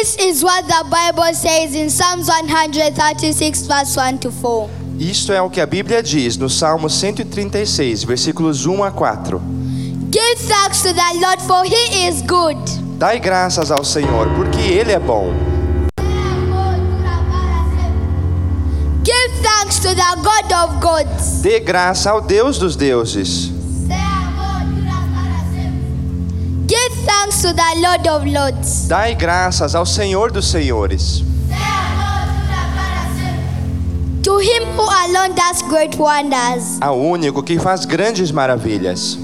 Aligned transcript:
This 0.00 0.16
is 0.16 0.42
what 0.42 0.66
the 0.66 0.82
Bible 0.88 1.34
says 1.34 1.74
in 1.74 1.90
Psalms 1.90 2.26
136, 2.26 3.66
verse 3.66 3.94
1 3.94 4.20
to 4.20 4.30
4. 4.30 4.70
Isto 4.98 5.30
é 5.30 5.42
o 5.42 5.50
que 5.50 5.60
a 5.60 5.66
Bíblia 5.66 6.02
diz 6.02 6.38
no 6.38 6.48
Salmo 6.48 6.88
136, 6.88 8.04
versículos 8.04 8.64
1 8.64 8.82
a 8.82 8.90
4. 8.90 9.38
Give 10.10 10.36
thanks 10.48 10.80
to 10.80 10.94
the 10.94 11.20
Lord, 11.20 11.42
for 11.42 11.66
he 11.66 12.08
is 12.08 12.22
good. 12.22 12.56
Dai 12.98 13.20
graças 13.20 13.70
ao 13.70 13.84
Senhor, 13.84 14.26
porque 14.36 14.58
Ele 14.58 14.92
é 14.92 14.98
bom. 14.98 15.34
Give 19.04 19.42
thanks 19.42 19.80
to 19.80 19.94
the 19.94 20.16
God 20.22 20.50
of 20.50 20.80
gods. 20.80 21.42
Dê 21.42 21.60
graça 21.60 22.10
ao 22.10 22.22
Deus 22.22 22.56
dos 22.56 22.74
deuses. 22.74 23.59
To 27.40 27.54
the 27.54 27.74
Lord 27.76 28.06
of 28.06 28.26
lords. 28.26 28.86
Dai 28.86 29.14
graças 29.14 29.74
ao 29.74 29.86
Senhor 29.86 30.30
dos 30.30 30.50
senhores. 30.50 31.22
To 34.22 34.38
him 34.38 34.64
who 34.76 34.82
alone 34.82 35.34
does 35.34 35.62
great 35.62 35.96
wonders. 35.96 36.76
Ao 36.82 37.00
único 37.00 37.42
que 37.42 37.58
faz 37.58 37.86
grandes 37.86 38.30
maravilhas. 38.30 39.18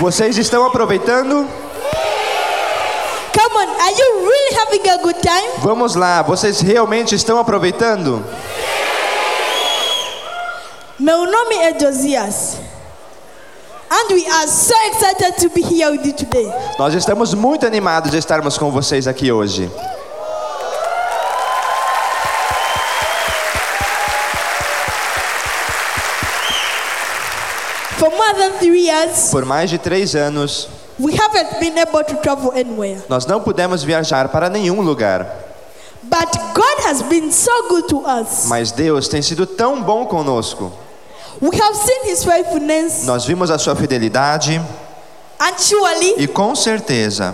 Vocês 0.00 0.38
estão 0.38 0.64
aproveitando? 0.64 1.44
Come 3.34 3.56
on, 3.56 3.68
are 3.80 3.92
you 3.92 4.28
really 4.28 4.56
having 4.56 4.88
a 4.90 4.96
good 5.02 5.20
time? 5.20 5.48
Vamos 5.58 5.96
lá, 5.96 6.22
vocês 6.22 6.60
realmente 6.60 7.16
estão 7.16 7.36
aproveitando? 7.36 8.24
Meu 11.00 11.26
nome 11.26 11.56
é 11.56 11.76
Josias. 11.78 12.58
And 13.90 14.14
we 14.14 14.24
are 14.28 14.46
so 14.46 14.74
excited 14.92 15.36
to 15.40 15.48
be 15.50 15.62
here 15.62 15.90
with 15.90 16.06
you 16.06 16.12
today. 16.12 16.48
Nós 16.78 16.94
estamos 16.94 17.34
muito 17.34 17.66
animados 17.66 18.12
de 18.12 18.18
estarmos 18.18 18.56
com 18.56 18.70
vocês 18.70 19.08
aqui 19.08 19.32
hoje. 19.32 19.68
Years, 28.74 29.30
Por 29.30 29.44
mais 29.44 29.70
de 29.70 29.78
três 29.78 30.14
anos, 30.14 30.68
We 31.00 31.14
haven't 31.14 31.60
been 31.60 31.78
able 31.78 32.02
to 32.04 32.16
travel 32.16 32.50
anywhere. 32.52 33.00
Nós 33.08 33.24
não 33.26 33.40
pudemos 33.40 33.82
viajar 33.84 34.28
para 34.30 34.48
nenhum 34.50 34.80
lugar, 34.80 35.26
But 36.02 36.28
God 36.54 36.86
has 36.86 37.02
been 37.02 37.30
so 37.30 37.68
good 37.68 37.86
to 37.88 37.98
us. 38.06 38.46
mas 38.46 38.72
Deus 38.72 39.08
tem 39.08 39.20
sido 39.22 39.46
tão 39.46 39.82
bom 39.82 40.06
conosco. 40.06 40.72
We 41.40 41.56
have 41.60 41.76
seen 41.76 42.10
His 42.10 42.24
faithfulness, 42.24 43.04
Nós 43.04 43.24
vimos 43.24 43.50
a 43.50 43.58
sua 43.58 43.76
fidelidade 43.76 44.60
and 45.38 45.58
surely 45.58 46.14
e 46.18 46.26
com 46.26 46.54
certeza 46.56 47.32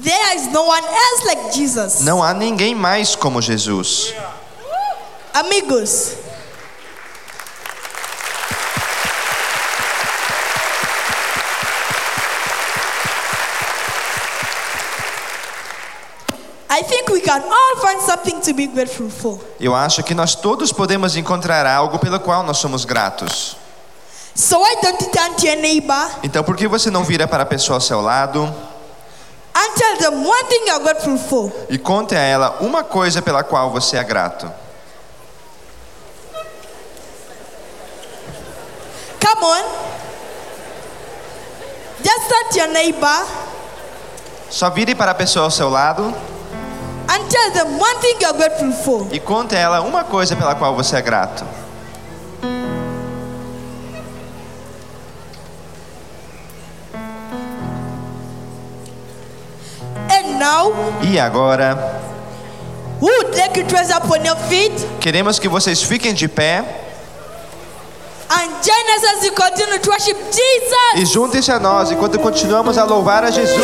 there 0.00 0.36
is 0.36 0.52
no 0.52 0.62
one 0.62 0.86
else 0.86 1.26
like 1.26 1.56
Jesus. 1.56 2.00
não 2.02 2.22
há 2.22 2.32
ninguém 2.34 2.72
mais 2.74 3.16
como 3.16 3.40
Jesus. 3.42 4.14
Amigos, 5.34 6.12
Eu 19.60 19.74
acho 19.74 20.02
que 20.02 20.14
nós 20.14 20.34
todos 20.34 20.72
podemos 20.72 21.16
encontrar 21.16 21.64
algo 21.66 21.98
pelo 21.98 22.18
qual 22.20 22.42
nós 22.42 22.58
somos 22.58 22.84
gratos. 22.84 23.56
So 24.34 24.58
why 24.58 24.76
don't 24.82 25.02
you 25.02 25.10
turn 25.10 25.34
to 25.34 25.46
your 25.46 25.56
neighbor 25.56 26.10
Então, 26.22 26.44
por 26.44 26.56
que 26.56 26.68
você 26.68 26.90
não 26.90 27.02
vira 27.04 27.26
para 27.26 27.42
a 27.42 27.46
pessoa 27.46 27.76
ao 27.78 27.80
seu 27.80 28.02
lado 28.02 28.42
and 29.54 29.70
tell 29.74 29.96
them 29.96 30.26
one 30.26 30.44
thing 30.44 30.66
you're 30.68 30.82
grateful 30.84 31.16
for? 31.16 31.50
e 31.70 31.78
conte 31.78 32.14
a 32.14 32.20
ela 32.20 32.58
uma 32.60 32.84
coisa 32.84 33.22
pela 33.22 33.42
qual 33.42 33.70
você 33.70 33.96
é 33.96 34.04
grato? 34.04 34.52
Come 39.20 39.44
on. 39.44 39.64
Just 42.04 42.28
turn 42.28 42.50
to 42.50 42.58
your 42.58 42.68
neighbor 42.68 43.26
Só 44.50 44.68
vire 44.70 44.94
para 44.94 45.10
a 45.12 45.14
pessoa 45.14 45.46
ao 45.46 45.50
seu 45.50 45.68
lado 45.70 46.14
and 47.08 47.30
tell 47.30 47.50
them 47.52 47.78
one 47.78 47.96
thing 48.00 48.16
you're 48.20 48.32
grateful 48.36 48.72
for. 48.72 49.06
e 49.12 49.20
conte 49.20 49.54
a 49.54 49.58
ela 49.58 49.80
uma 49.82 50.04
coisa 50.04 50.34
pela 50.36 50.54
qual 50.54 50.74
você 50.74 50.96
é 50.96 51.02
grato. 51.02 51.44
And 60.10 60.38
now, 60.38 60.72
E 61.02 61.18
agora, 61.18 62.00
would 63.00 63.34
like 63.36 63.54
to 63.66 63.74
rise 63.74 63.90
up 63.90 64.08
on 64.10 64.24
your 64.24 64.36
feet 64.48 64.72
queremos 65.00 65.38
que 65.38 65.48
vocês 65.48 65.82
fiquem 65.82 66.14
de 66.14 66.28
pé 66.28 66.58
and 68.30 68.48
join 68.62 68.86
us 68.96 69.04
as 69.16 69.22
we 69.22 69.30
continue 69.30 69.78
to 69.78 69.90
worship 69.90 70.16
Jesus? 70.32 70.94
e 70.96 71.04
juntem-se 71.06 71.50
a 71.52 71.58
nós 71.58 71.90
enquanto 71.90 72.18
continuamos 72.18 72.78
a 72.78 72.84
louvar 72.84 73.24
a 73.24 73.30
Jesus. 73.30 73.56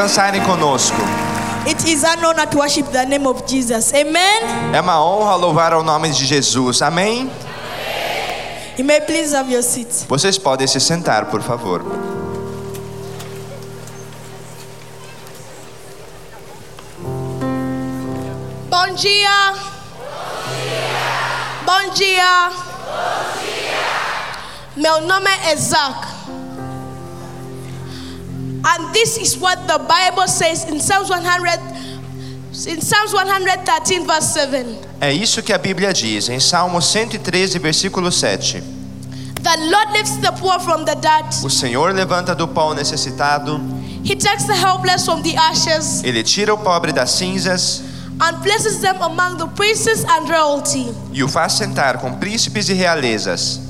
Dançarem 0.00 0.42
conosco. 0.44 0.96
It 1.66 1.86
is 1.86 2.04
an 2.04 2.24
honor 2.24 2.46
to 2.46 2.58
worship 2.58 2.90
the 2.90 3.04
name 3.04 3.26
of 3.26 3.42
Jesus. 3.46 3.92
Amen. 3.92 4.72
É 4.72 4.80
uma 4.80 5.04
honra 5.04 5.34
louvar 5.34 5.74
ao 5.74 5.82
nome 5.82 6.08
de 6.08 6.24
Jesus. 6.24 6.80
Amém? 6.80 7.30
You 8.78 8.84
may 8.86 9.02
please 9.02 9.36
have 9.36 9.52
your 9.52 9.62
seat. 9.62 10.06
Vocês 10.08 10.38
podem 10.38 10.66
se 10.66 10.80
sentar, 10.80 11.26
por 11.26 11.42
favor. 11.42 11.82
Bom 18.70 18.94
dia. 18.94 19.54
Bom 21.66 21.90
dia. 21.92 22.50
Meu 24.76 25.02
nome 25.02 25.28
é 25.44 25.52
Isaac. 25.52 26.09
And 28.80 28.94
this 28.94 29.18
is 29.18 29.36
what 29.36 29.66
the 29.66 29.78
Bible 29.78 30.26
says 30.26 30.64
in 30.64 30.80
Psalms 30.80 31.10
100 31.10 31.60
in 32.66 32.80
Psalms 32.80 33.12
113 33.12 34.06
verse 34.06 34.32
7. 34.32 34.78
É 35.00 35.12
isso 35.12 35.42
que 35.42 35.52
a 35.52 35.58
Bíblia 35.58 35.92
diz 35.92 36.28
em 36.28 36.40
Salmo 36.40 36.80
113, 36.80 37.58
versículo 37.58 38.10
7. 38.10 38.62
The 39.42 39.56
Lord 39.70 39.92
lifts 39.92 40.16
the 40.18 40.32
poor 40.32 40.58
from 40.60 40.84
the 40.84 40.94
dirt. 40.96 41.44
O 41.44 41.50
Senhor 41.50 41.92
levanta 41.94 42.34
do 42.34 42.46
pó 42.48 42.70
o 42.70 42.74
necessitado, 42.74 43.60
He 44.04 44.16
takes 44.16 44.44
the 44.46 44.54
helpless 44.54 45.04
from 45.04 45.22
the 45.22 45.36
ashes 45.36 46.02
ele 46.02 46.22
tira 46.22 46.54
o 46.54 46.58
pobre 46.58 46.90
das 46.92 47.10
cinzas 47.10 47.82
and 48.20 48.42
places 48.42 48.78
them 48.80 48.96
among 49.02 49.36
the 49.36 49.46
princes 49.54 50.04
and 50.04 50.26
royalty. 50.28 50.90
e 51.12 51.22
o 51.22 51.28
faz 51.28 51.52
sentar 51.54 51.98
com 51.98 52.14
príncipes 52.18 52.68
e 52.70 52.72
realezas. 52.74 53.60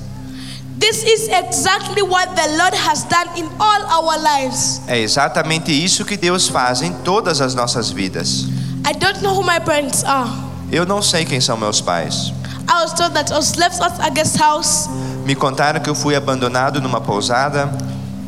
This 0.80 1.02
is 1.04 1.28
exactly 1.28 2.00
what 2.02 2.34
the 2.34 2.48
Lord 2.56 2.74
has 2.74 3.04
done 3.04 3.28
in 3.36 3.46
all 3.60 3.82
our 3.92 4.18
lives. 4.18 4.80
É 4.86 4.98
exatamente 4.98 5.70
isso 5.70 6.04
que 6.06 6.16
Deus 6.16 6.48
faz 6.48 6.80
em 6.80 6.92
todas 7.04 7.40
as 7.40 7.54
nossas 7.54 7.90
vidas. 7.90 8.46
I 8.88 8.94
don't 8.94 9.20
know 9.22 9.34
who 9.34 9.42
my 9.44 9.60
parents 9.60 10.02
are. 10.04 10.30
Eu 10.72 10.86
não 10.86 11.02
sei 11.02 11.24
quem 11.26 11.40
são 11.40 11.56
meus 11.58 11.80
pais. 11.82 12.32
I 12.68 12.82
was 12.82 12.94
told 12.94 13.12
that 13.14 13.30
I 13.30 13.36
was 13.36 13.56
left 13.56 13.80
at 13.82 14.00
a 14.00 14.10
guest 14.10 14.36
house 14.38 14.88
Me 15.26 15.34
contaram 15.34 15.80
que 15.80 15.90
eu 15.90 15.94
fui 15.94 16.14
abandonado 16.14 16.80
numa 16.80 17.00
pousada 17.00 17.68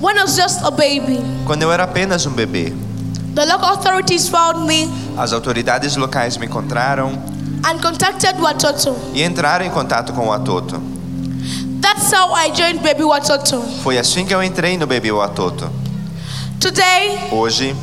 when 0.00 0.18
I 0.18 0.22
was 0.22 0.34
just 0.36 0.60
a 0.62 0.70
baby. 0.70 1.20
quando 1.46 1.62
eu 1.62 1.72
era 1.72 1.84
apenas 1.84 2.26
um 2.26 2.32
bebê. 2.32 2.72
The 3.34 3.46
local 3.46 3.70
authorities 3.78 4.28
found 4.28 4.66
me 4.66 4.90
As 5.16 5.32
autoridades 5.32 5.96
locais 5.96 6.36
me 6.36 6.46
encontraram 6.46 7.12
and 7.64 7.78
contacted 7.80 8.36
Watoto. 8.38 8.94
e 9.14 9.22
entraram 9.22 9.64
em 9.64 9.70
contato 9.70 10.12
com 10.12 10.26
o 10.28 10.32
Atoto. 10.32 10.91
That's 11.82 12.12
how 12.12 12.32
I 12.32 12.50
joined 12.50 12.80
Baby 12.82 13.02
Watoto. 13.04 13.60
Foi 13.82 13.98
assim 13.98 14.24
que 14.24 14.34
eu 14.34 14.42
entrei 14.42 14.78
no 14.78 14.86
Bebê 14.86 15.10
Atoto. 15.10 15.68
Today, 16.60 17.28
Hoje, 17.32 17.74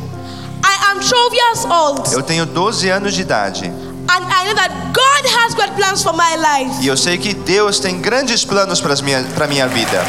I 0.64 0.92
am 0.92 1.00
12 1.00 1.36
years 1.36 1.66
old 1.66 2.14
eu 2.14 2.24
tenho 2.24 2.46
12 2.46 2.90
anos 2.90 3.14
de 3.14 3.22
idade 3.22 3.66
and 3.66 4.24
I 4.24 4.46
know 4.46 4.56
that 4.56 4.72
God 4.94 5.26
has 5.38 5.54
great 5.54 5.74
plans 5.76 6.02
for 6.02 6.14
my 6.14 6.36
life. 6.38 6.82
e 6.82 6.88
eu 6.88 6.96
sei 6.96 7.18
que 7.18 7.34
Deus 7.34 7.80
tem 7.80 8.00
grandes 8.00 8.46
planos 8.46 8.80
para 8.80 8.96
minha, 9.02 9.22
pra 9.36 9.48
minha 9.48 9.68
vida. 9.68 10.02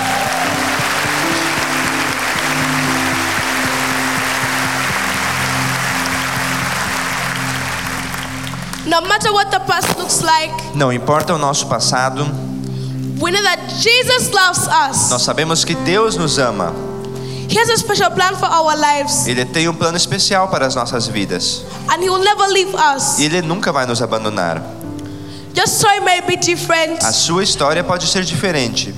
No 8.87 9.00
matter 9.02 9.32
what 9.32 9.50
the 9.50 9.61
past 9.61 9.97
looks 9.99 10.20
like, 10.23 10.52
Não 10.75 10.92
importa 10.92 11.35
o 11.35 11.38
nosso 11.38 11.66
passado, 11.66 12.26
we 13.21 13.31
know 13.31 13.43
that 13.43 13.61
Jesus 13.81 14.31
loves 14.33 14.67
us. 14.69 15.11
nós 15.11 15.23
sabemos 15.23 15.65
que 15.65 15.75
Deus 15.75 16.17
nos 16.17 16.39
ama. 16.39 16.73
He 17.49 17.59
has 17.59 17.69
a 17.69 17.77
special 17.77 18.11
plan 18.12 18.37
for 18.37 18.47
our 18.47 18.77
lives 18.77 19.27
Ele 19.27 19.45
tem 19.45 19.69
um 19.69 19.75
plano 19.75 19.97
especial 19.97 20.49
para 20.49 20.67
as 20.67 20.75
nossas 20.77 21.09
vidas 21.09 21.62
and 21.91 22.00
He 22.03 22.09
will 22.09 22.23
never 22.23 22.47
leave 22.49 22.73
us. 22.75 23.19
e 23.19 23.25
Ele 23.25 23.43
nunca 23.43 23.73
vai 23.73 23.87
nos 23.87 24.00
abandonar. 24.00 24.62
Your 25.57 25.67
story 25.67 25.99
may 26.00 26.21
be 26.21 26.37
different, 26.37 27.03
A 27.05 27.12
sua 27.12 27.43
história 27.43 27.83
pode 27.83 28.07
ser 28.07 28.23
diferente, 28.25 28.93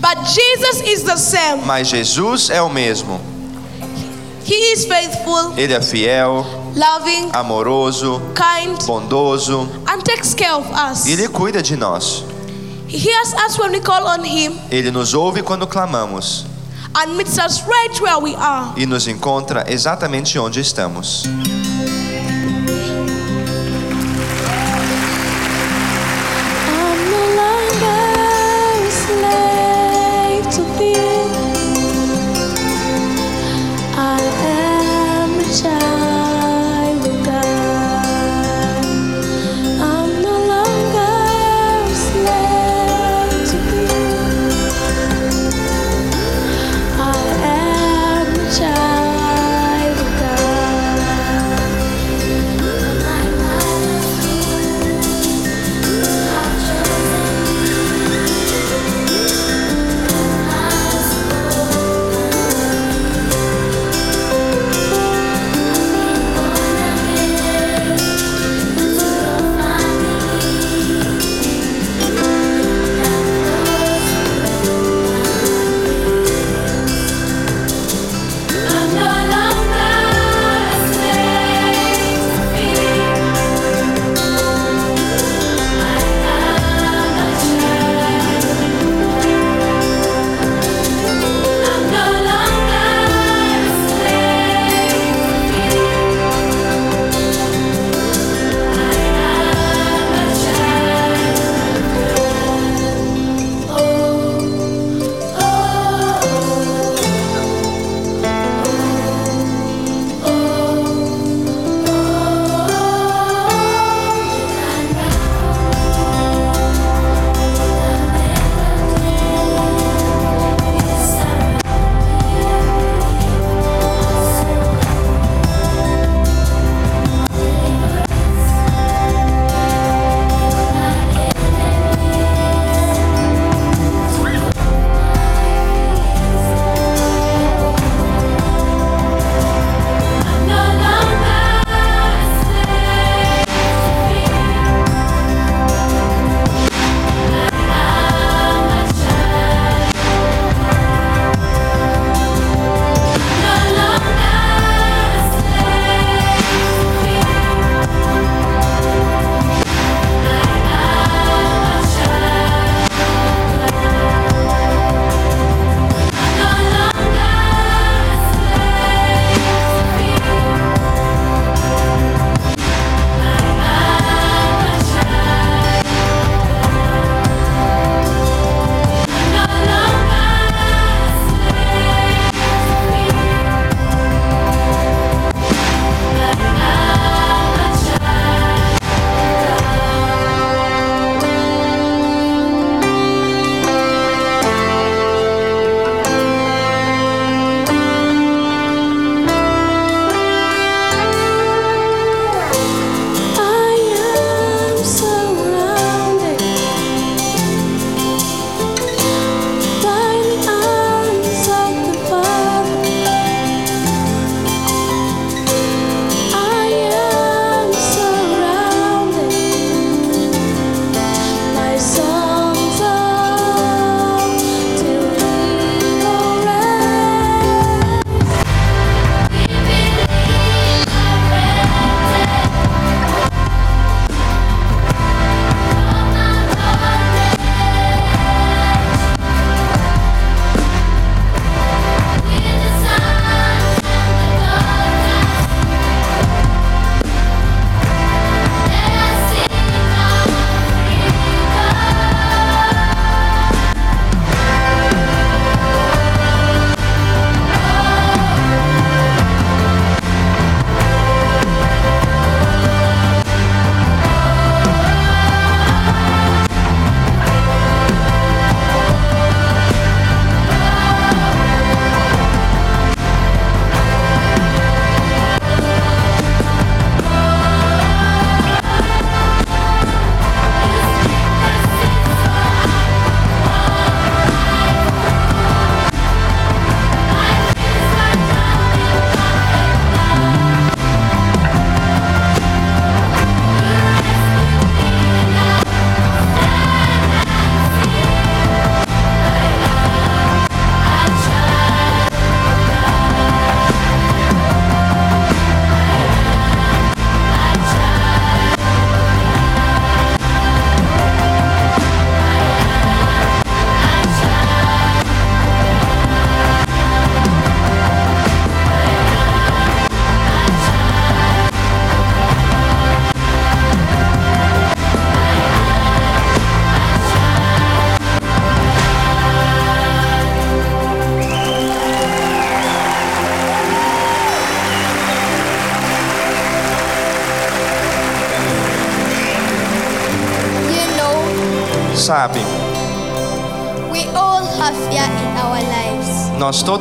but 0.00 0.18
Jesus 0.26 0.82
is 0.86 1.02
the 1.04 1.16
same. 1.16 1.62
mas 1.64 1.88
Jesus 1.88 2.50
é 2.50 2.60
o 2.60 2.68
mesmo. 2.68 3.18
He 4.46 4.74
is 4.74 4.84
faithful, 4.84 5.54
Ele 5.56 5.72
é 5.72 5.80
fiel, 5.80 6.44
loving, 6.76 7.30
amoroso, 7.32 8.20
kind, 8.34 8.76
bondoso 8.84 9.66
and 9.88 10.02
takes 10.02 10.34
care 10.34 10.52
of 10.52 10.68
us. 10.70 11.06
Ele 11.06 11.26
cuida 11.28 11.62
de 11.62 11.74
nós. 11.74 12.22
He 12.94 13.00
hears 13.00 13.34
us 13.34 13.58
when 13.58 13.72
we 13.72 13.80
call 13.80 14.06
on 14.06 14.22
Him 14.24 14.56
Ele 14.70 14.92
nos 14.92 15.14
ouve 15.14 15.42
quando 15.42 15.66
clamamos 15.66 16.44
and 16.94 17.16
meets 17.16 17.36
us 17.40 17.60
right 17.66 18.00
where 18.00 18.20
we 18.20 18.36
are. 18.36 18.72
e 18.76 18.86
nos 18.86 19.08
encontra 19.08 19.64
exatamente 19.66 20.38
onde 20.38 20.60
estamos. 20.60 21.24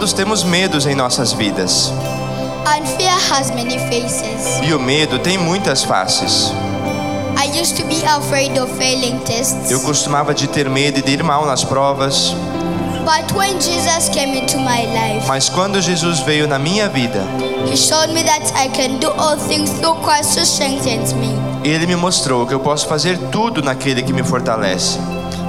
Todos 0.03 0.11
temos 0.11 0.43
medos 0.43 0.85
em 0.85 0.95
nossas 0.95 1.31
vidas. 1.31 1.89
and 2.67 2.85
fear 2.97 3.17
has 3.31 3.49
many 3.51 3.79
faces. 3.87 4.59
E 4.61 4.73
o 4.73 4.79
medo 4.79 5.17
tem 5.17 5.37
muitas 5.37 5.81
faces. 5.85 6.51
I 7.37 7.47
used 7.57 7.77
to 7.77 7.87
be 7.87 8.03
afraid 8.05 8.59
of 8.59 8.69
failing 8.77 9.17
tests, 9.19 9.71
Eu 9.71 9.79
costumava 9.79 10.33
de 10.33 10.45
ter 10.47 10.69
medo 10.69 11.01
de 11.01 11.09
ir 11.09 11.23
mal 11.23 11.45
nas 11.45 11.63
provas, 11.63 12.35
but 13.05 13.31
when 13.33 13.53
Jesus 13.61 14.09
came 14.09 14.37
into 14.37 14.57
my 14.57 14.85
life, 14.87 15.25
mas 15.25 15.47
quando 15.47 15.79
Jesus 15.79 16.19
veio 16.19 16.49
na 16.49 16.59
minha 16.59 16.89
vida, 16.89 17.23
ele 21.63 21.87
me 21.87 21.95
mostrou 21.95 22.45
que 22.45 22.53
eu 22.53 22.59
posso 22.59 22.87
fazer 22.89 23.17
tudo 23.31 23.61
naquele 23.61 24.03
que 24.03 24.11
me 24.11 24.21
fortalece. 24.21 24.99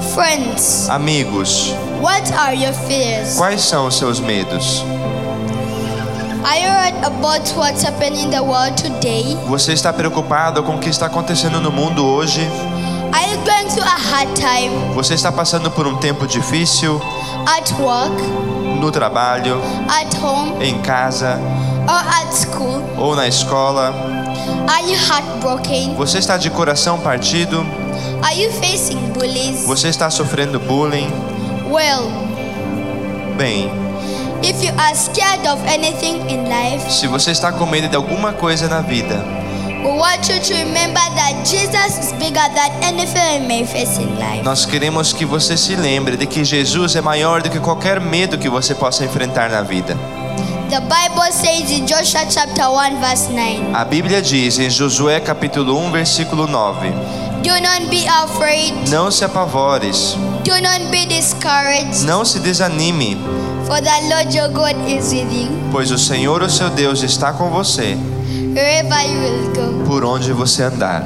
Friends, 0.02 0.88
Amigos, 0.90 1.72
what 2.00 2.30
are 2.33 2.54
your 2.54 2.72
fears? 2.72 3.37
quais 3.37 3.61
são 3.62 3.87
os 3.87 3.96
seus 3.96 4.18
medos? 4.20 4.83
Are 6.44 6.59
you 6.59 6.68
worried 6.68 7.04
about 7.04 7.48
what's 7.57 7.83
happening 7.83 8.24
in 8.24 8.30
the 8.30 8.42
world 8.42 8.76
today? 8.76 9.37
Você 9.46 9.72
está 9.72 9.92
preocupado 9.92 10.62
com 10.62 10.76
o 10.76 10.78
que 10.78 10.88
está 10.90 11.07
acontecendo 11.07 11.61
no 11.61 11.70
mundo 11.70 12.04
hoje? 12.04 12.40
Are 13.12 13.30
you 13.30 13.38
going 13.44 13.68
through 13.70 13.87
a 13.87 13.96
hard 13.96 14.28
time 14.35 14.94
Você 14.94 15.14
está 15.14 15.30
passando 15.30 15.70
por 15.70 15.87
um 15.87 15.96
tempo 15.96 16.26
difícil 16.26 17.00
at 17.46 17.70
work, 17.80 18.20
no 18.80 18.90
trabalho, 18.90 19.61
at 19.88 20.14
home, 20.22 20.52
em 20.64 20.80
casa 20.83 21.38
or 21.88 21.94
at 22.20 22.33
school? 22.35 22.83
ou 22.98 23.14
na 23.14 23.26
escola? 23.28 23.94
Are 24.68 24.83
you 24.90 24.96
heartbroken? 24.96 25.94
Você 25.94 26.18
está 26.18 26.37
de 26.37 26.50
coração 26.50 26.98
partido? 27.00 27.64
Are 28.24 28.34
you 28.34 28.50
facing 28.52 28.98
bullies? 29.12 29.64
Você 29.66 29.88
está 29.88 30.10
sofrendo 30.10 30.58
bullying? 30.60 31.10
Well, 31.70 32.10
Bem, 33.37 33.68
if 34.42 34.62
you 34.62 34.72
are 34.78 34.94
scared 34.94 35.46
of 35.48 35.60
anything 35.66 36.20
in 36.30 36.44
life, 36.48 36.90
se 36.90 37.06
você 37.08 37.32
está 37.32 37.50
com 37.52 37.66
medo 37.66 37.88
de 37.88 37.96
alguma 37.96 38.32
coisa 38.32 38.68
na 38.68 38.80
vida, 38.80 39.22
we 39.82 39.90
want 39.90 40.28
you 40.28 40.38
to 40.40 40.54
remember 40.54 41.02
that 41.16 41.34
Jesus 41.44 41.98
is 41.98 42.12
bigger 42.12 42.48
than 42.54 42.70
anything 42.82 43.42
you 43.42 43.48
may 43.48 43.66
face 43.66 44.00
in 44.00 44.06
life. 44.18 44.42
nós 44.44 44.64
queremos 44.64 45.12
que 45.12 45.24
você 45.24 45.56
se 45.56 45.74
lembre 45.74 46.16
de 46.16 46.26
que 46.26 46.44
Jesus 46.44 46.94
é 46.94 47.00
maior 47.00 47.42
do 47.42 47.50
que 47.50 47.58
qualquer 47.58 48.00
medo 48.00 48.38
que 48.38 48.48
você 48.48 48.72
possa 48.74 49.04
enfrentar 49.04 49.50
na 49.50 49.62
vida. 49.62 49.96
The 50.70 50.80
Bible 50.80 51.30
says 51.32 51.70
in 51.70 51.84
Joshua 51.87 52.24
chapter 52.30 52.68
1 52.68 53.00
verse 53.00 53.28
9, 53.30 53.74
A 53.74 53.84
Bíblia 53.84 54.22
diz 54.22 54.58
em 54.58 54.70
Josué 54.70 55.20
capítulo 55.20 55.76
1, 55.78 55.90
versículo 55.90 56.46
9: 56.46 56.92
Do 57.44 57.50
not 57.61 57.90
be 57.90 58.07
afraid, 58.09 58.72
Não 58.90 59.11
se 59.11 59.22
apavores, 59.24 60.16
do 60.44 60.50
not 60.62 60.90
be 60.90 61.04
discouraged, 61.07 62.04
não 62.07 62.24
se 62.24 62.38
desanime, 62.40 63.16
for 63.66 63.80
the 63.83 64.00
Lord 64.09 64.35
your 64.35 64.48
God 64.48 64.74
is 64.88 65.12
with 65.12 65.30
you 65.30 65.48
pois 65.70 65.90
o 65.90 65.98
Senhor, 65.98 66.42
o 66.42 66.48
seu 66.48 66.70
Deus, 66.70 67.02
está 67.02 67.33
com 67.35 67.50
você 67.50 67.96
wherever 68.54 69.02
you 69.07 69.20
will 69.20 69.52
go. 69.52 69.85
por 69.87 70.04
onde 70.04 70.33
você 70.33 70.62
andar. 70.62 71.04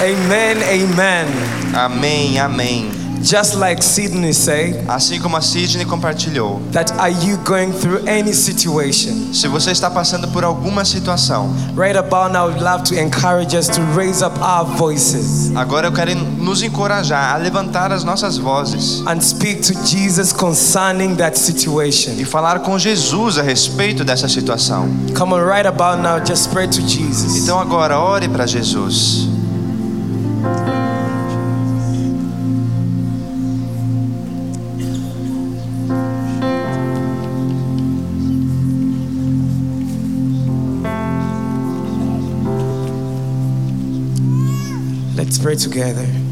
Amen, 0.00 0.62
amen. 0.62 1.26
Amém, 1.74 2.38
amém. 2.38 2.97
Just 3.22 3.56
like 3.56 3.82
Sydney 3.82 4.32
said, 4.32 4.84
Assim 4.88 5.18
como 5.20 5.36
a 5.36 5.40
Sidney 5.40 5.84
compartilhou, 5.84 6.60
that 6.72 6.92
are 6.98 7.10
you 7.10 7.36
going 7.44 7.72
through 7.72 8.06
any 8.08 8.32
situation? 8.32 9.32
se 9.32 9.48
você 9.48 9.70
está 9.72 9.90
passando 9.90 10.28
por 10.28 10.44
alguma 10.44 10.84
situação, 10.84 11.52
Right 11.76 11.96
about 11.98 12.32
now, 12.32 12.46
I 12.48 12.52
would 12.52 12.62
love 12.62 12.84
to 12.84 12.94
encourage 12.94 13.56
us 13.56 13.66
to 13.68 13.80
raise 13.96 14.22
up 14.24 14.38
our 14.40 14.64
voices 14.64 15.50
agora 15.54 15.86
eu 15.88 15.92
quero 15.92 16.14
nos 16.14 16.62
encorajar 16.62 17.34
a 17.34 17.36
levantar 17.36 17.92
as 17.92 18.04
nossas 18.04 18.36
vozes 18.38 19.02
and 19.06 19.20
speak 19.20 19.60
to 19.62 19.74
Jesus 19.84 20.32
concerning 20.32 21.14
that 21.16 21.38
situation. 21.38 22.12
e 22.18 22.24
falar 22.24 22.60
com 22.60 22.78
Jesus 22.78 23.38
a 23.38 23.42
respeito 23.42 24.04
dessa 24.04 24.28
situação. 24.28 24.88
Come 25.16 25.34
on, 25.34 25.44
right 25.44 25.66
about 25.66 26.00
now, 26.02 26.18
just 26.24 26.50
pray 26.50 26.66
to 26.68 26.80
Jesus. 26.80 27.36
Então 27.42 27.58
agora 27.58 27.98
ore 27.98 28.28
para 28.28 28.46
Jesus. 28.46 29.28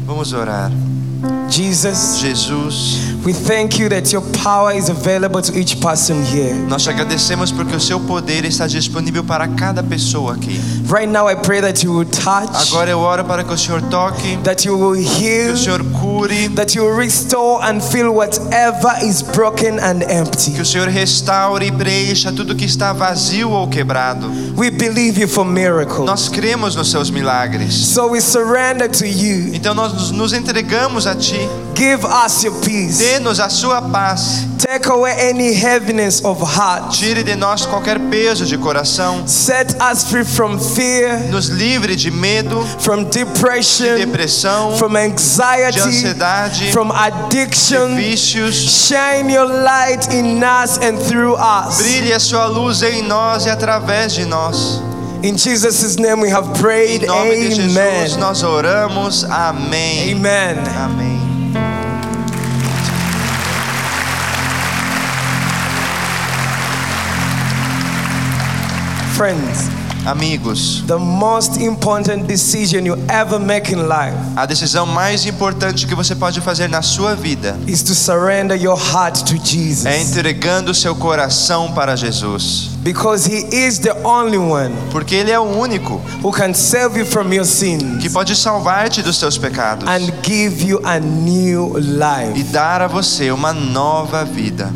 Vamos 0.05 0.31
orar. 0.31 0.69
Jesus, 1.49 2.19
Jesus, 2.19 2.99
we 3.27 3.33
thank 3.33 3.77
you 3.77 3.89
that 3.89 4.13
your 4.13 4.21
power 4.31 4.71
is 4.71 4.87
available 4.87 5.41
to 5.41 5.51
each 5.59 5.81
person 5.81 6.23
here. 6.23 6.53
nós 6.69 6.83
te 6.83 6.89
agradecemos 6.89 7.51
porque 7.51 7.75
o 7.75 7.79
seu 7.79 7.99
poder 7.99 8.45
está 8.45 8.65
disponível 8.67 9.21
para 9.21 9.49
cada 9.49 9.83
pessoa 9.83 10.35
aqui. 10.35 10.57
Right 10.89 11.11
now, 11.11 11.27
I 11.29 11.35
pray 11.35 11.59
that 11.59 11.83
you 11.83 11.91
will 11.91 12.05
touch, 12.05 12.71
Agora 12.71 12.89
eu 12.89 12.99
oro 12.99 13.25
para 13.25 13.43
que 13.43 13.53
o 13.53 13.57
Senhor 13.57 13.81
toque, 13.89 14.37
that 14.45 14.65
you 14.65 14.77
will 14.77 14.95
que 14.95 15.25
heal, 15.25 15.53
o 15.53 15.57
Senhor 15.57 15.83
cure, 15.99 16.47
that 16.55 16.73
you 16.73 16.85
will 16.85 16.95
restore 16.95 17.61
and 17.65 17.81
fill 17.81 18.13
whatever 18.15 18.95
is 19.03 19.21
broken 19.21 19.77
and 19.79 20.03
empty. 20.09 20.51
que 20.51 20.61
o 20.61 20.65
Senhor 20.65 20.87
restaure 20.87 21.65
e 21.65 21.71
preencha 21.71 22.31
tudo 22.31 22.55
que 22.55 22.63
está 22.63 22.93
vazio 22.93 23.51
ou 23.51 23.67
quebrado. 23.67 24.31
We 24.55 24.71
believe 24.71 25.19
you 25.19 25.27
for 25.27 25.43
miracles. 25.43 26.05
Nós 26.05 26.29
cremos 26.29 26.77
nos 26.77 26.89
seus 26.89 27.09
milagres. 27.09 27.73
So 27.73 28.11
we 28.11 28.21
surrender 28.21 28.87
to 28.87 29.05
you. 29.05 29.53
Então 29.53 29.73
nós 29.73 30.11
nos 30.11 30.31
entregamos 30.31 31.05
a 31.05 31.13
Ti. 31.13 31.66
Give 31.77 32.03
us 32.05 32.43
your 32.43 32.55
peace. 32.61 32.97
Dê-nos 32.97 33.39
a 33.39 33.49
sua 33.49 33.83
paz. 33.83 34.47
Take 34.57 34.89
away 34.89 35.29
any 35.29 35.53
heaviness 35.53 36.23
of 36.25 36.41
heart. 36.41 36.89
Tire 36.97 37.23
de 37.23 37.35
nós 37.35 37.67
qualquer 37.67 37.99
peso 38.09 38.45
de 38.47 38.57
coração. 38.57 39.27
Set 39.27 39.75
us 39.79 40.03
free 40.05 40.25
from 40.25 40.57
fear, 40.57 41.19
Nos 41.29 41.49
livre 41.49 41.95
de 41.95 42.09
medo, 42.09 42.65
from 42.79 43.03
de 43.03 43.23
depression, 43.23 43.95
depressão, 43.95 44.75
from 44.77 44.89
de 44.89 44.97
anxiety, 44.97 45.79
ansiedade, 45.79 46.71
from 46.71 46.87
de 46.89 46.95
addiction. 46.97 47.95
vícios. 47.95 48.55
Shine 48.55 49.31
your 49.31 49.45
light 49.47 50.11
in 50.11 50.41
us 50.43 50.79
and 50.79 50.97
through 51.07 51.35
us. 51.35 51.77
Brilhe 51.77 52.11
a 52.11 52.19
sua 52.19 52.47
luz 52.47 52.81
em 52.81 53.03
nós 53.03 53.45
e 53.45 53.51
através 53.51 54.13
de 54.13 54.25
nós. 54.25 54.81
In 55.21 55.37
Jesus' 55.37 55.97
name 55.97 56.21
we 56.23 56.29
have 56.31 56.59
prayed. 56.59 57.03
Em 57.03 57.07
nome 57.07 57.35
de 57.35 57.55
Jesus 57.55 57.77
Amen. 57.77 58.17
nós 58.19 58.41
oramos. 58.41 59.23
Amém. 59.25 60.13
Amen. 60.13 60.57
Amém. 60.83 61.16
Friends, 69.17 69.67
Amigos, 70.05 70.83
the 70.85 70.99
most 70.99 71.57
important 71.59 72.27
decision 72.27 72.85
you 72.85 72.95
ever 73.09 73.39
make 73.39 73.73
in 73.73 73.87
life 73.89 74.15
a 74.37 74.45
decisão 74.45 74.85
mais 74.85 75.25
importante 75.25 75.87
que 75.87 75.95
você 75.95 76.13
pode 76.13 76.39
fazer 76.39 76.69
na 76.69 76.83
sua 76.83 77.15
vida 77.15 77.57
is 77.65 77.81
to 77.81 77.95
surrender 77.95 78.55
your 78.55 78.77
heart 78.77 79.23
to 79.23 79.33
é 79.33 79.39
Jesus. 79.43 79.85
entregando 80.07 80.71
seu 80.71 80.95
coração 80.95 81.71
para 81.73 81.95
Jesus, 81.95 82.69
Because 82.83 83.27
He 83.27 83.47
is 83.65 83.79
the 83.79 83.93
only 84.05 84.37
one 84.37 84.71
porque 84.91 85.15
ele 85.15 85.31
é 85.31 85.39
o 85.39 85.43
único 85.57 85.99
who 86.23 86.31
can 86.31 86.53
save 86.53 86.99
you 86.99 87.05
from 87.07 87.33
your 87.33 87.43
sins 87.43 87.99
que 87.99 88.09
pode 88.11 88.35
salvar-te 88.35 89.01
dos 89.01 89.17
teus 89.17 89.35
pecados 89.35 89.89
and 89.89 90.11
give 90.23 90.63
you 90.63 90.79
a 90.83 90.99
new 90.99 91.73
e 91.75 91.81
life. 91.81 92.43
dar 92.51 92.83
a 92.83 92.87
você 92.87 93.31
uma 93.31 93.51
nova 93.51 94.23
vida. 94.23 94.71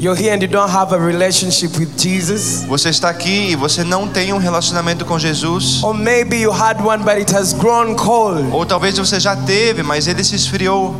You're 0.00 0.14
here 0.16 0.32
and 0.32 0.40
you 0.40 0.46
don't 0.48 0.70
have 0.70 0.92
a 0.94 0.98
relationship 0.98 1.76
with 1.76 1.88
Jesus. 1.98 2.64
Você 2.68 2.88
está 2.90 3.08
aqui 3.08 3.50
e 3.50 3.56
você 3.56 3.82
não 3.82 4.06
tem 4.06 4.32
um 4.32 4.38
relacionamento 4.38 5.04
com 5.04 5.18
Jesus, 5.18 5.82
Or 5.82 5.92
maybe 5.92 6.36
you 6.40 6.52
had 6.52 6.80
one 6.80 7.02
but 7.02 7.14
it 7.18 7.34
has 7.34 7.52
grown 7.52 7.96
cold. 7.96 8.46
ou 8.52 8.64
talvez 8.64 8.96
você 8.96 9.18
já 9.18 9.34
teve, 9.34 9.82
mas 9.82 10.06
ele 10.06 10.22
se 10.22 10.36
esfriou. 10.36 10.94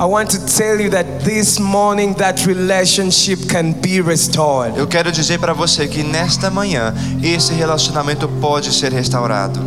I 0.00 0.04
want 0.04 0.30
to 0.30 0.38
tell 0.46 0.78
you 0.80 0.90
that 0.90 1.24
this 1.24 1.58
morning 1.58 2.12
that 2.14 2.46
relationship 2.46 3.46
can 3.48 3.72
be 3.72 4.00
restored. 4.02 4.76
Eu 4.78 4.86
quero 4.86 5.10
dizer 5.10 5.38
para 5.40 5.54
você 5.54 5.88
que 5.88 6.02
nesta 6.04 6.50
manhã 6.50 6.94
esse 7.22 7.52
relacionamento 7.54 8.28
pode 8.40 8.72
ser 8.72 8.92
restaurado. 8.92 9.58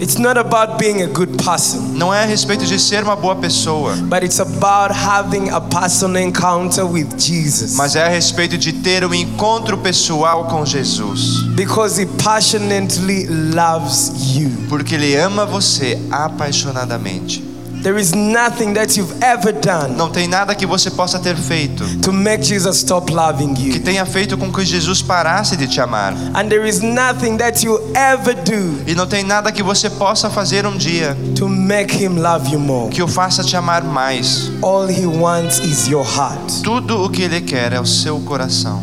It's 0.00 0.16
not 0.18 0.36
about 0.38 0.76
being 0.78 1.02
a 1.02 1.06
good 1.06 1.42
person, 1.42 1.80
Não 1.94 2.12
é 2.12 2.22
a 2.22 2.26
respeito 2.26 2.66
de 2.66 2.78
ser 2.78 3.02
uma 3.02 3.16
boa 3.16 3.34
pessoa, 3.36 3.94
but 3.96 4.22
it's 4.22 4.38
about 4.40 4.92
having 4.94 5.48
a 5.50 5.60
personal 5.60 6.20
encounter 6.22 6.84
with 6.84 7.08
Jesus. 7.18 7.74
mas 7.76 7.96
é 7.96 8.04
a 8.04 8.08
respeito 8.08 8.58
de 8.58 8.72
ter 8.72 9.04
um 9.04 9.14
encontro 9.14 9.78
pessoal 9.78 10.44
com 10.46 10.66
Jesus, 10.66 11.42
Because 11.54 11.98
He 12.00 12.06
passionately 12.22 13.26
loves 13.54 14.12
you. 14.36 14.50
porque 14.68 14.94
ele 14.96 15.16
ama 15.16 15.46
você 15.46 15.98
apaixonadamente. 16.10 17.45
There 17.86 18.00
is 18.00 18.10
nothing 18.14 18.72
that 18.74 18.98
you've 18.98 19.14
ever 19.22 19.52
done 19.52 19.94
Não 19.96 20.10
tem 20.10 20.26
nada 20.26 20.56
que 20.56 20.66
você 20.66 20.90
possa 20.90 21.20
ter 21.20 21.36
feito 21.36 21.84
to 22.00 22.12
make 22.12 22.42
Jesus 22.44 22.78
stop 22.78 23.12
loving 23.12 23.54
que 23.54 23.74
you. 23.76 23.80
tenha 23.80 24.04
feito 24.04 24.36
com 24.36 24.50
que 24.52 24.64
Jesus 24.64 25.02
parasse 25.02 25.56
de 25.56 25.68
te 25.68 25.80
amar. 25.80 26.12
And 26.34 26.48
there 26.48 26.68
is 26.68 26.80
nothing 26.80 27.36
that 27.36 27.64
you 27.64 27.78
ever 27.94 28.34
do 28.34 28.82
E 28.90 28.94
não 28.96 29.06
tem 29.06 29.22
nada 29.22 29.52
que 29.52 29.62
você 29.62 29.88
possa 29.88 30.28
fazer 30.28 30.66
um 30.66 30.76
dia 30.76 31.16
to 31.36 31.48
make 31.48 31.94
him 31.96 32.18
love 32.18 32.50
you 32.52 32.58
more. 32.58 32.90
que 32.90 33.00
o 33.00 33.06
faça 33.06 33.44
te 33.44 33.56
amar 33.56 33.84
mais. 33.84 34.50
All 34.62 34.90
he 34.90 35.06
wants 35.06 35.60
is 35.60 35.86
your 35.86 36.04
heart. 36.04 36.62
Tudo 36.64 37.04
o 37.04 37.08
que 37.08 37.22
ele 37.22 37.40
quer 37.40 37.72
é 37.72 37.78
o 37.80 37.86
seu 37.86 38.18
coração. 38.18 38.82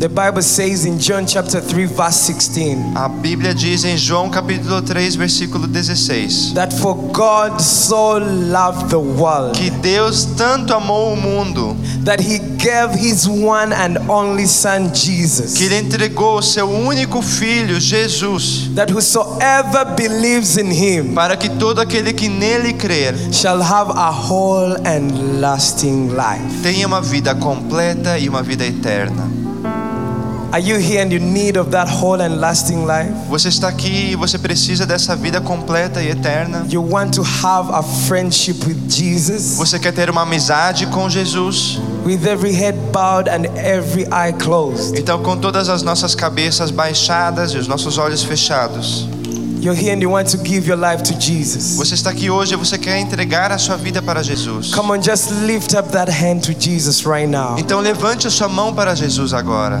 The 0.00 0.08
Bible 0.08 0.40
says 0.40 0.86
in 0.86 0.98
John 0.98 1.26
chapter 1.26 1.60
3 1.60 1.84
verse 1.84 2.16
16 2.16 2.96
A 2.96 3.06
Bíblia 3.06 3.54
diz 3.54 3.84
em 3.84 3.98
João 3.98 4.30
capítulo 4.30 4.80
3, 4.80 5.14
versículo 5.14 5.68
16, 5.68 6.54
that 6.54 6.72
for 6.72 6.94
God 7.12 7.60
so 7.60 8.16
loved 8.16 8.88
the 8.88 8.96
world 8.96 9.52
que 9.52 9.68
Deus 9.68 10.24
tanto 10.38 10.72
amou 10.72 11.12
o 11.12 11.16
mundo 11.16 11.76
that 12.02 12.18
he 12.18 12.38
gave 12.56 12.94
his 12.98 13.28
one 13.28 13.74
and 13.74 13.98
only 14.08 14.46
son 14.46 14.90
Jesus 14.94 15.52
que 15.52 15.64
ele 15.64 15.80
entregou 15.80 16.38
o 16.38 16.42
seu 16.42 16.66
único 16.66 17.20
filho, 17.20 17.78
Jesus, 17.78 18.70
that 18.74 18.90
whosoever 18.90 19.84
believes 19.96 20.56
in 20.56 20.72
him 20.72 21.14
para 21.14 21.36
que 21.36 21.50
todo 21.50 21.78
aquele 21.78 22.14
que 22.14 22.26
nele 22.26 22.72
crer 22.72 23.14
shall 23.30 23.60
have 23.60 23.92
a 23.94 24.10
whole 24.10 24.76
and 24.86 25.42
lasting 25.42 26.08
life. 26.14 26.62
tenha 26.62 26.86
uma 26.86 27.02
vida 27.02 27.34
completa 27.34 28.18
e 28.18 28.30
uma 28.30 28.42
vida 28.42 28.64
eterna. 28.64 29.49
Are 30.52 30.58
you 30.60 30.78
here 30.78 31.00
and 31.00 31.12
you 31.12 31.20
need 31.20 31.56
of 31.56 31.70
that 31.70 31.88
whole 31.88 32.20
and 32.20 32.40
lasting 32.40 32.84
life? 32.84 33.12
Você 33.28 33.48
está 33.48 33.68
aqui 33.68 34.10
e 34.10 34.16
você 34.16 34.36
precisa 34.36 34.84
dessa 34.84 35.14
vida 35.14 35.40
completa 35.40 36.02
e 36.02 36.08
eterna. 36.10 36.66
You 36.68 36.84
want 36.84 37.14
to 37.14 37.22
have 37.22 37.70
a 37.72 37.82
friendship 38.08 38.56
with 38.66 38.88
Jesus 38.88 39.54
Você 39.56 39.78
quer 39.78 39.92
ter 39.92 40.10
uma 40.10 40.22
amizade 40.22 40.86
com 40.88 41.08
Jesus? 41.08 41.78
with 42.04 42.26
every 42.26 42.52
head 42.52 42.76
bowed 42.92 43.28
and 43.30 43.44
every 43.56 44.06
eye 44.06 44.32
closed. 44.32 44.98
Então, 44.98 45.22
com 45.22 45.36
todas 45.36 45.68
as 45.68 45.82
nossas 45.82 46.16
cabeças 46.16 46.72
baixadas 46.72 47.52
e 47.52 47.58
os 47.58 47.68
nossos 47.68 47.96
olhos 47.96 48.24
fechados, 48.24 49.06
You're 49.62 49.78
here 49.78 49.94
and 49.94 50.00
you 50.02 50.10
want 50.10 50.30
to 50.30 50.38
give 50.38 50.66
your 50.66 50.78
life 50.78 51.04
to 51.04 51.20
Jesus. 51.20 51.76
você 51.76 51.94
está 51.94 52.10
aqui 52.10 52.28
hoje 52.30 52.54
e 52.54 52.56
você 52.56 52.76
quer 52.78 52.98
entregar 52.98 53.52
a 53.52 53.58
sua 53.58 53.76
vida 53.76 54.02
para 54.02 54.20
Jesus. 54.22 54.74
Come 54.74 54.90
on, 54.90 55.02
just 55.02 55.30
lift 55.44 55.76
up 55.76 55.90
that 55.90 56.10
hand 56.10 56.40
to 56.40 56.52
Jesus 56.58 57.04
right 57.04 57.28
now. 57.28 57.56
Então, 57.56 57.78
levante 57.78 58.26
a 58.26 58.30
sua 58.30 58.48
mão 58.48 58.74
para 58.74 58.96
Jesus 58.96 59.32
agora. 59.32 59.80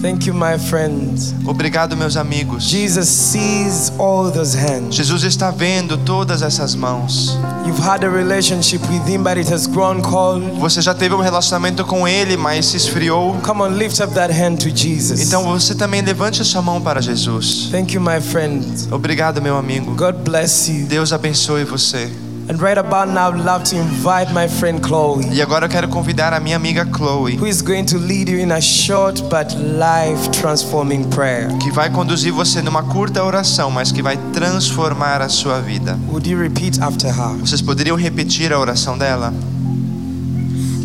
Thank 0.00 0.26
you, 0.26 0.34
my 0.34 0.58
friends. 0.58 1.34
Obrigado, 1.44 1.96
meus 1.96 2.16
amigos. 2.16 2.64
Jesus 2.64 3.08
sees 3.08 3.92
all 3.98 4.30
those 4.30 4.56
hands. 4.56 4.94
Jesus 4.94 5.24
está 5.24 5.50
vendo 5.50 5.96
todas 5.98 6.42
essas 6.42 6.74
mãos. 6.74 7.36
You've 7.66 7.82
had 7.82 8.04
a 8.04 8.08
relationship 8.08 8.80
with 8.88 9.08
Him, 9.08 9.22
but 9.22 9.36
it 9.38 9.52
has 9.52 9.66
grown 9.66 10.02
cold. 10.02 10.44
Você 10.60 10.80
já 10.80 10.94
teve 10.94 11.14
um 11.14 11.20
relacionamento 11.20 11.84
com 11.84 12.06
Ele, 12.06 12.36
mas 12.36 12.66
se 12.66 12.76
esfriou. 12.76 13.34
Come 13.42 13.62
on, 13.62 13.68
lift 13.70 14.00
up 14.02 14.12
that 14.14 14.32
hand 14.32 14.56
to 14.58 14.70
Jesus. 14.74 15.20
Então, 15.20 15.44
você 15.44 15.74
também 15.74 16.02
levante 16.02 16.42
a 16.42 16.44
sua 16.44 16.62
mão 16.62 16.80
para 16.80 17.00
Jesus. 17.00 17.68
Thank 17.70 17.94
you, 17.94 18.00
my 18.00 18.20
friend. 18.20 18.64
Obrigado, 18.90 19.40
meu 19.40 19.56
amigo. 19.56 19.94
God 19.94 20.16
bless 20.24 20.70
you. 20.70 20.86
Deus 20.86 21.12
abençoe 21.12 21.64
você. 21.64 22.25
And 22.48 22.60
right 22.62 22.78
about 22.78 23.08
now, 23.08 23.30
I'd 23.32 23.44
love 23.44 23.64
to 23.70 23.76
invite 23.76 24.32
my 24.32 24.46
friend 24.46 24.80
Chloe, 24.80 25.26
E 25.32 25.42
agora 25.42 25.66
eu 25.66 25.68
quero 25.68 25.88
convidar 25.88 26.32
a 26.32 26.38
minha 26.38 26.54
amiga 26.56 26.84
Chloe, 26.86 27.36
who 27.36 27.44
is 27.46 27.60
going 27.60 27.84
to 27.86 27.98
lead 27.98 28.28
you 28.28 28.38
in 28.38 28.52
a 28.52 28.60
short 28.60 29.20
but 29.28 29.52
life 29.56 30.30
transforming 30.30 31.02
prayer. 31.10 31.48
que 31.58 31.72
vai 31.72 31.90
conduzir 31.90 32.32
você 32.32 32.62
numa 32.62 32.84
curta 32.84 33.24
oração, 33.24 33.68
mas 33.70 33.90
que 33.90 34.00
vai 34.00 34.16
transformar 34.32 35.20
a 35.22 35.28
sua 35.28 35.60
vida. 35.60 35.98
Would 36.08 36.28
you 36.30 36.38
repeat 36.38 36.80
after 36.80 37.10
her? 37.10 37.36
Vocês 37.40 37.60
poderiam 37.60 37.96
repetir 37.96 38.52
a 38.52 38.60
oração 38.60 38.96
dela? 38.96 39.34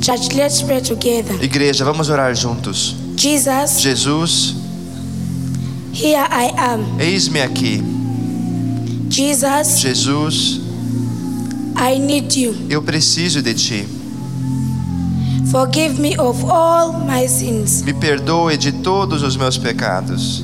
Church, 0.01 0.33
let's 0.35 0.63
pray 0.63 0.81
together. 0.81 1.43
Igreja, 1.43 1.85
vamos 1.85 2.09
orar 2.09 2.33
juntos. 2.33 2.95
Jesus, 3.15 3.79
Jesus, 3.79 4.55
here 5.93 6.25
I 6.31 6.51
am. 6.57 6.99
eis-me 6.99 7.39
aqui. 7.39 7.83
Jesus, 9.09 9.79
Jesus, 9.79 10.60
I 11.77 11.99
need 11.99 12.35
you. 12.35 12.55
eu 12.69 12.81
preciso 12.81 13.41
de 13.41 13.53
ti. 13.53 13.85
Forgive 15.51 15.99
me 15.99 16.17
of 16.17 16.45
all 16.49 16.93
my 16.93 17.27
sins. 17.27 17.81
Me 17.83 17.93
perdoe 17.93 18.57
de 18.57 18.71
todos 18.71 19.21
os 19.21 19.35
meus 19.35 19.57
pecados. 19.57 20.43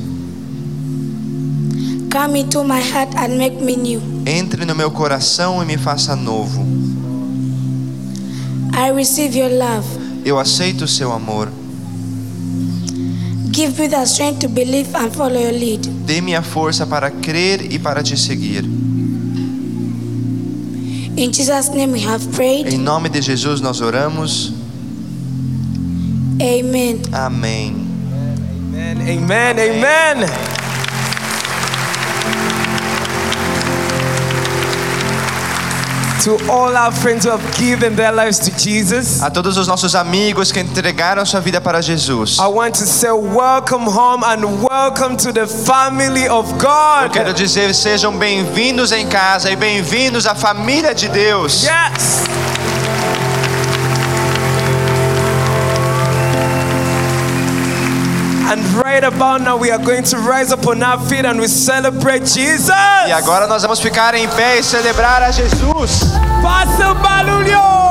Come 2.12 2.40
into 2.40 2.64
my 2.64 2.82
heart 2.82 3.16
and 3.16 3.38
make 3.38 3.62
me 3.62 3.76
new. 3.76 4.02
Entre 4.26 4.66
no 4.66 4.76
meu 4.76 4.92
coração 4.92 5.62
e 5.62 5.66
me 5.66 5.78
faça 5.78 6.16
novo. 6.16 6.66
I 8.74 8.92
receive 8.92 9.38
your 9.38 9.52
love. 9.52 9.88
Eu 10.26 10.38
aceito 10.38 10.84
o 10.84 10.88
seu 10.88 11.12
amor. 11.14 11.50
Give 13.54 13.80
me 13.82 13.88
the 13.88 14.04
strength 14.06 14.40
to 14.42 14.50
believe 14.50 14.90
and 14.96 15.10
follow 15.12 15.40
your 15.40 15.52
lead. 15.54 15.88
Dê-me 16.06 16.36
a 16.36 16.42
força 16.42 16.86
para 16.86 17.10
crer 17.10 17.72
e 17.72 17.80
para 17.80 18.04
te 18.04 18.18
seguir. 18.18 18.64
In 21.18 21.32
Jesus' 21.32 21.70
name 21.70 21.94
we 21.94 22.00
have 22.02 22.24
prayed. 22.34 22.72
Em 22.72 22.78
nome 22.78 23.10
de 23.10 23.22
Jesus 23.24 23.60
nós 23.60 23.82
oramos. 23.82 24.54
Amen. 26.40 27.02
Amém. 27.12 27.76
Amen, 28.72 29.02
amen, 29.02 29.60
amen. 29.60 30.28
To 30.28 30.57
A 39.22 39.32
todos 39.32 39.56
os 39.56 39.66
nossos 39.66 39.96
amigos 39.96 40.52
que 40.52 40.60
entregaram 40.60 41.26
sua 41.26 41.40
vida 41.40 41.62
para 41.62 41.82
Jesus. 41.82 42.38
I 42.38 42.48
want 42.48 42.78
to 42.80 42.86
say 42.86 43.12
welcome 43.12 43.88
home 43.88 44.26
and 44.26 44.44
welcome 44.62 45.16
to 45.16 45.32
the 45.32 45.48
family 45.48 46.28
of 46.28 46.52
God. 46.56 47.14
Quero 47.14 47.34
dizer, 47.34 47.74
sejam 47.74 48.12
bem-vindos 48.12 48.92
em 48.92 49.08
casa 49.08 49.50
e 49.50 49.56
bem-vindos 49.56 50.28
à 50.28 50.36
família 50.36 50.94
de 50.94 51.08
Deus. 51.08 51.64
Yes. 51.64 52.57
And 58.50 58.64
right 58.76 59.04
about 59.04 59.42
now, 59.42 59.58
we 59.58 59.72
are 59.72 59.78
going 59.78 60.04
to 60.04 60.18
rise 60.18 60.54
up 60.54 60.66
on 60.68 60.82
our 60.82 61.00
feet 61.08 61.26
and 61.26 61.38
we 61.40 61.48
celebrate 61.48 62.24
Jesus. 62.26 62.70
E 63.08 63.12
agora 63.12 63.46
nós 63.46 63.62
vamos 63.62 63.80
ficar 63.80 64.16
em 64.16 64.28
pé 64.30 64.60
e 64.60 64.64
celebrar 64.64 65.22
a 65.22 65.32
Jesus. 65.32 66.14
Passa 66.42 66.92
o 66.92 66.96
barulho. 66.96 67.87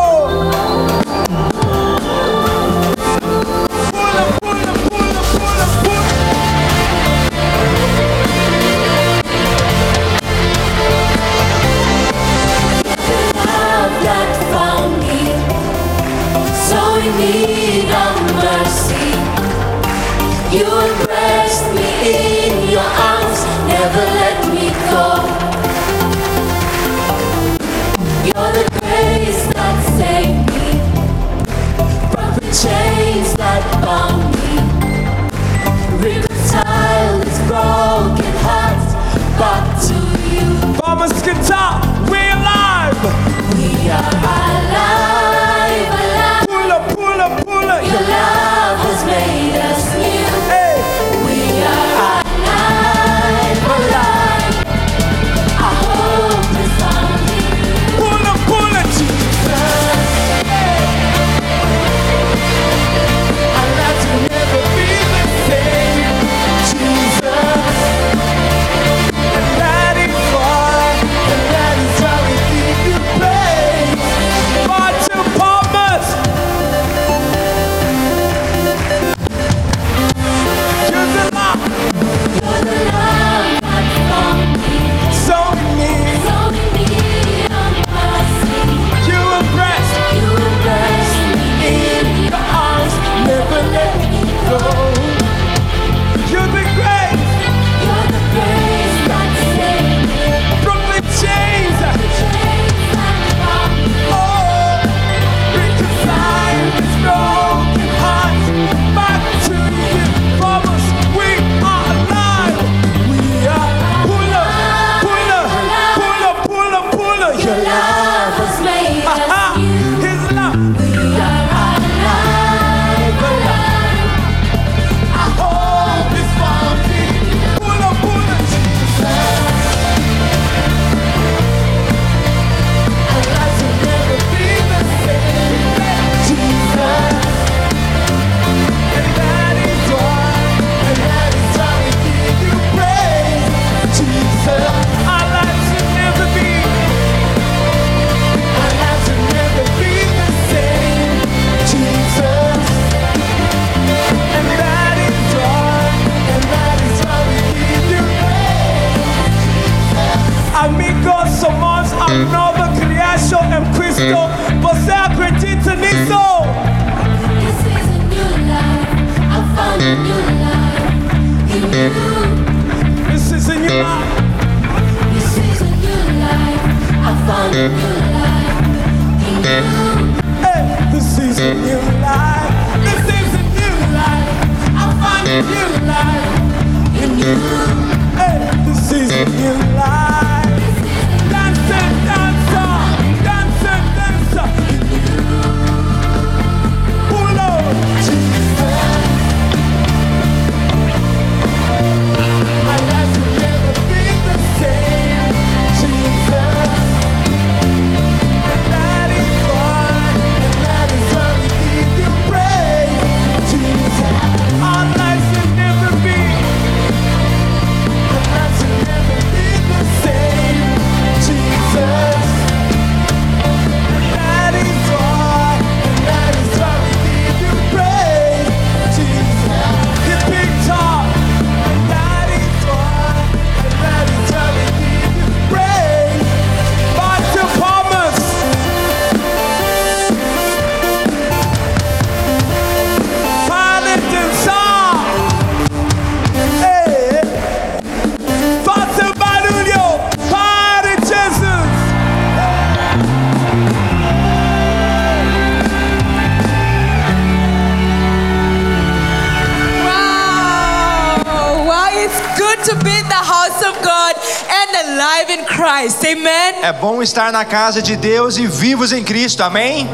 É 266.67 266.73
bom 266.73 267.01
estar 267.01 267.31
na 267.31 267.45
casa 267.45 267.81
de 267.81 267.95
Deus 267.95 268.37
e 268.39 268.45
vivos 268.49 268.91
em 268.91 269.05
Cristo, 269.05 269.41
amém? 269.45 269.89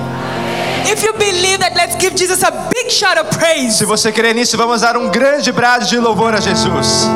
If 0.91 1.03
you 1.05 1.13
believe 1.13 1.59
that, 1.59 1.77
let's 1.77 1.95
give 2.01 2.17
Jesus 2.17 2.43
a 2.43 2.51
big 2.51 2.91
shout 2.91 3.21
of 3.21 3.29
praise. 3.37 3.77
Se 3.77 3.85
você 3.85 4.11
crê 4.11 4.33
nisso, 4.33 4.57
vamos 4.57 4.81
dar 4.81 4.97
um 4.97 5.11
grande 5.11 5.53
brado 5.53 5.85
de 5.85 5.99
louvor 5.99 6.33
a 6.33 6.41
Jesus. 6.41 7.07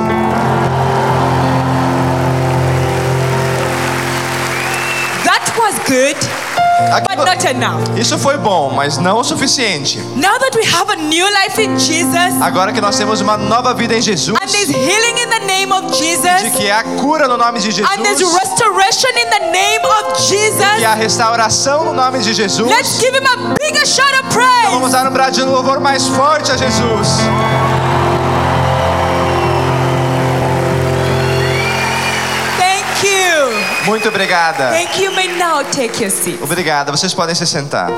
That 5.25 5.51
was 5.59 5.75
good, 5.89 6.19
but 6.79 7.11
Aquilo- 7.11 7.25
not 7.25 7.47
enough. 7.49 7.99
Isso 7.99 8.19
foi 8.19 8.37
bom, 8.37 8.71
mas 8.75 8.99
não 8.99 9.19
o 9.19 9.25
suficiente. 9.25 9.99
Now 10.17 10.39
that 10.39 10.57
we 10.57 10.65
have 10.65 10.91
a 10.93 10.97
new 10.97 11.27
life 11.27 11.61
in 11.61 11.79
Jesus, 11.79 12.41
Agora 12.41 12.73
que 12.73 12.81
nós 12.81 12.97
temos 12.97 13.21
uma 13.21 13.37
nova 13.37 13.73
vida 13.75 13.95
em 13.97 14.03
Jesus, 14.03 14.37
and 14.41 14.47
there's 14.49 14.69
healing 14.71 15.19
in 15.23 15.29
the 15.31 15.41
name 15.47 15.73
of 15.73 15.87
de 15.91 15.97
Jesus, 15.99 16.57
que 16.57 16.71
há 16.71 16.83
cura 17.01 17.27
no 17.29 17.37
nome 17.37 17.59
de 17.61 17.69
and 17.83 18.03
there's 18.03 18.19
Jesus 18.19 18.35
restoration 18.35 19.11
in 19.17 19.31
the 19.31 19.51
name 19.51 19.85
of 19.85 20.19
e 20.19 20.23
Jesus, 20.29 20.85
a 20.85 20.95
restauração 20.95 21.85
no 21.85 21.93
nome 21.95 22.19
de 22.21 22.35
Jesus, 22.35 22.67
let's 22.69 22.99
give 23.01 23.17
him 23.17 23.27
a 23.27 23.55
bigger 23.59 23.87
shout 23.87 24.13
of 24.21 24.29
vamos 24.71 24.91
praise. 24.91 24.93
dar 24.93 25.07
um 25.09 25.13
brado 25.13 25.33
de 25.33 25.43
louvor 25.43 25.81
mais 25.81 26.07
forte 26.09 26.51
a 26.53 26.57
Jesus. 26.57 27.21
Muito 33.87 34.09
obrigada. 34.09 34.71
Thank 34.71 35.01
you. 35.01 35.13
May 35.13 35.29
now 35.39 35.63
take 35.71 36.03
your 36.03 36.11
seat. 36.11 36.43
Obrigada. 36.43 36.91
Vocês 36.91 37.15
podem 37.15 37.37
se 37.37 37.47
sentar. 37.47 37.89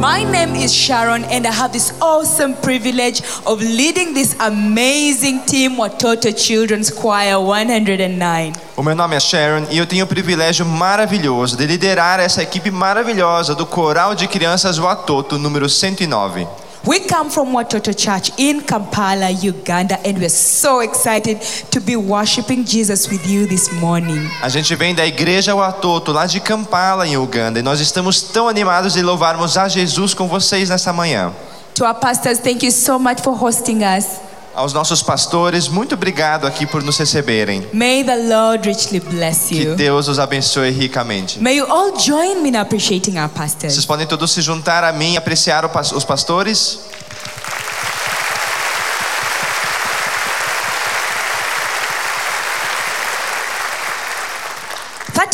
My 0.00 0.24
name 0.24 0.56
is 0.56 0.74
Sharon, 0.74 1.24
and 1.24 1.46
I 1.46 1.52
have 1.52 1.72
this 1.72 1.92
awesome 2.00 2.54
privilege 2.54 3.22
of 3.44 3.62
leading 3.62 4.14
this 4.14 4.34
amazing 4.40 5.40
team, 5.46 5.76
Watoto 5.76 6.32
Children's 6.36 6.90
Choir 6.90 7.38
109. 7.38 8.52
O 8.76 8.82
meu 8.82 8.94
nome 8.96 9.16
é 9.16 9.20
Sharon 9.20 9.66
e 9.70 9.78
eu 9.78 9.86
tenho 9.86 10.04
o 10.04 10.08
privilégio 10.08 10.66
maravilhoso 10.66 11.56
de 11.56 11.66
liderar 11.66 12.18
essa 12.18 12.42
equipe 12.42 12.70
maravilhosa 12.70 13.54
do 13.54 13.64
Coral 13.64 14.14
de 14.14 14.26
Crianças 14.26 14.76
Watoto 14.76 15.38
número 15.38 15.68
109. 15.68 16.46
We 16.86 17.00
come 17.00 17.30
from 17.30 17.52
Watoto 17.52 17.92
Church 17.92 18.30
in 18.38 18.60
Kampala, 18.60 19.28
Uganda, 19.30 19.98
and 20.04 20.18
we're 20.18 20.28
so 20.28 20.78
excited 20.78 21.40
to 21.72 21.80
be 21.80 21.96
worshiping 21.96 22.64
Jesus 22.64 23.10
with 23.10 23.26
you 23.26 23.44
this 23.48 23.72
morning. 23.72 24.30
A 24.40 24.48
gente 24.48 24.72
vem 24.76 24.94
da 24.94 25.04
igreja 25.04 25.52
Watoto, 25.52 26.12
lá 26.12 26.26
de 26.26 26.38
Kampala, 26.38 27.04
em 27.04 27.16
Uganda, 27.16 27.58
e 27.58 27.62
nós 27.62 27.80
estamos 27.80 28.22
tão 28.22 28.48
animados 28.48 28.92
de 28.92 29.02
louvarmos 29.02 29.58
a 29.58 29.66
Jesus 29.66 30.14
com 30.14 30.28
vocês 30.28 30.68
nessa 30.68 30.92
manhã. 30.92 31.32
To 31.74 31.84
our 31.84 31.94
pastors, 31.94 32.38
thank 32.38 32.64
you 32.64 32.70
so 32.70 33.00
much 33.00 33.20
for 33.20 33.34
hosting 33.34 33.82
us. 33.82 34.20
Aos 34.56 34.72
nossos 34.72 35.02
pastores, 35.02 35.68
muito 35.68 35.94
obrigado 35.94 36.46
aqui 36.46 36.66
por 36.66 36.82
nos 36.82 36.96
receberem. 36.96 37.68
May 37.74 38.02
the 38.02 38.16
Lord 38.16 38.66
richly 38.66 39.00
bless 39.00 39.48
Que 39.48 39.64
you. 39.64 39.76
Deus 39.76 40.08
os 40.08 40.18
abençoe 40.18 40.70
ricamente. 40.70 41.38
May 41.38 41.58
you 41.58 41.70
all 41.70 41.92
join 42.00 42.40
me 42.42 42.48
in 42.48 42.56
appreciating 42.56 43.18
our 43.18 43.28
pastors. 43.28 43.74
Vocês 43.74 43.84
podem 43.84 44.06
todos 44.06 44.32
se 44.32 44.40
juntar 44.40 44.82
a 44.82 44.94
mim 44.94 45.12
e 45.12 45.16
apreciar 45.18 45.70
os 45.94 46.04
pastores? 46.04 46.80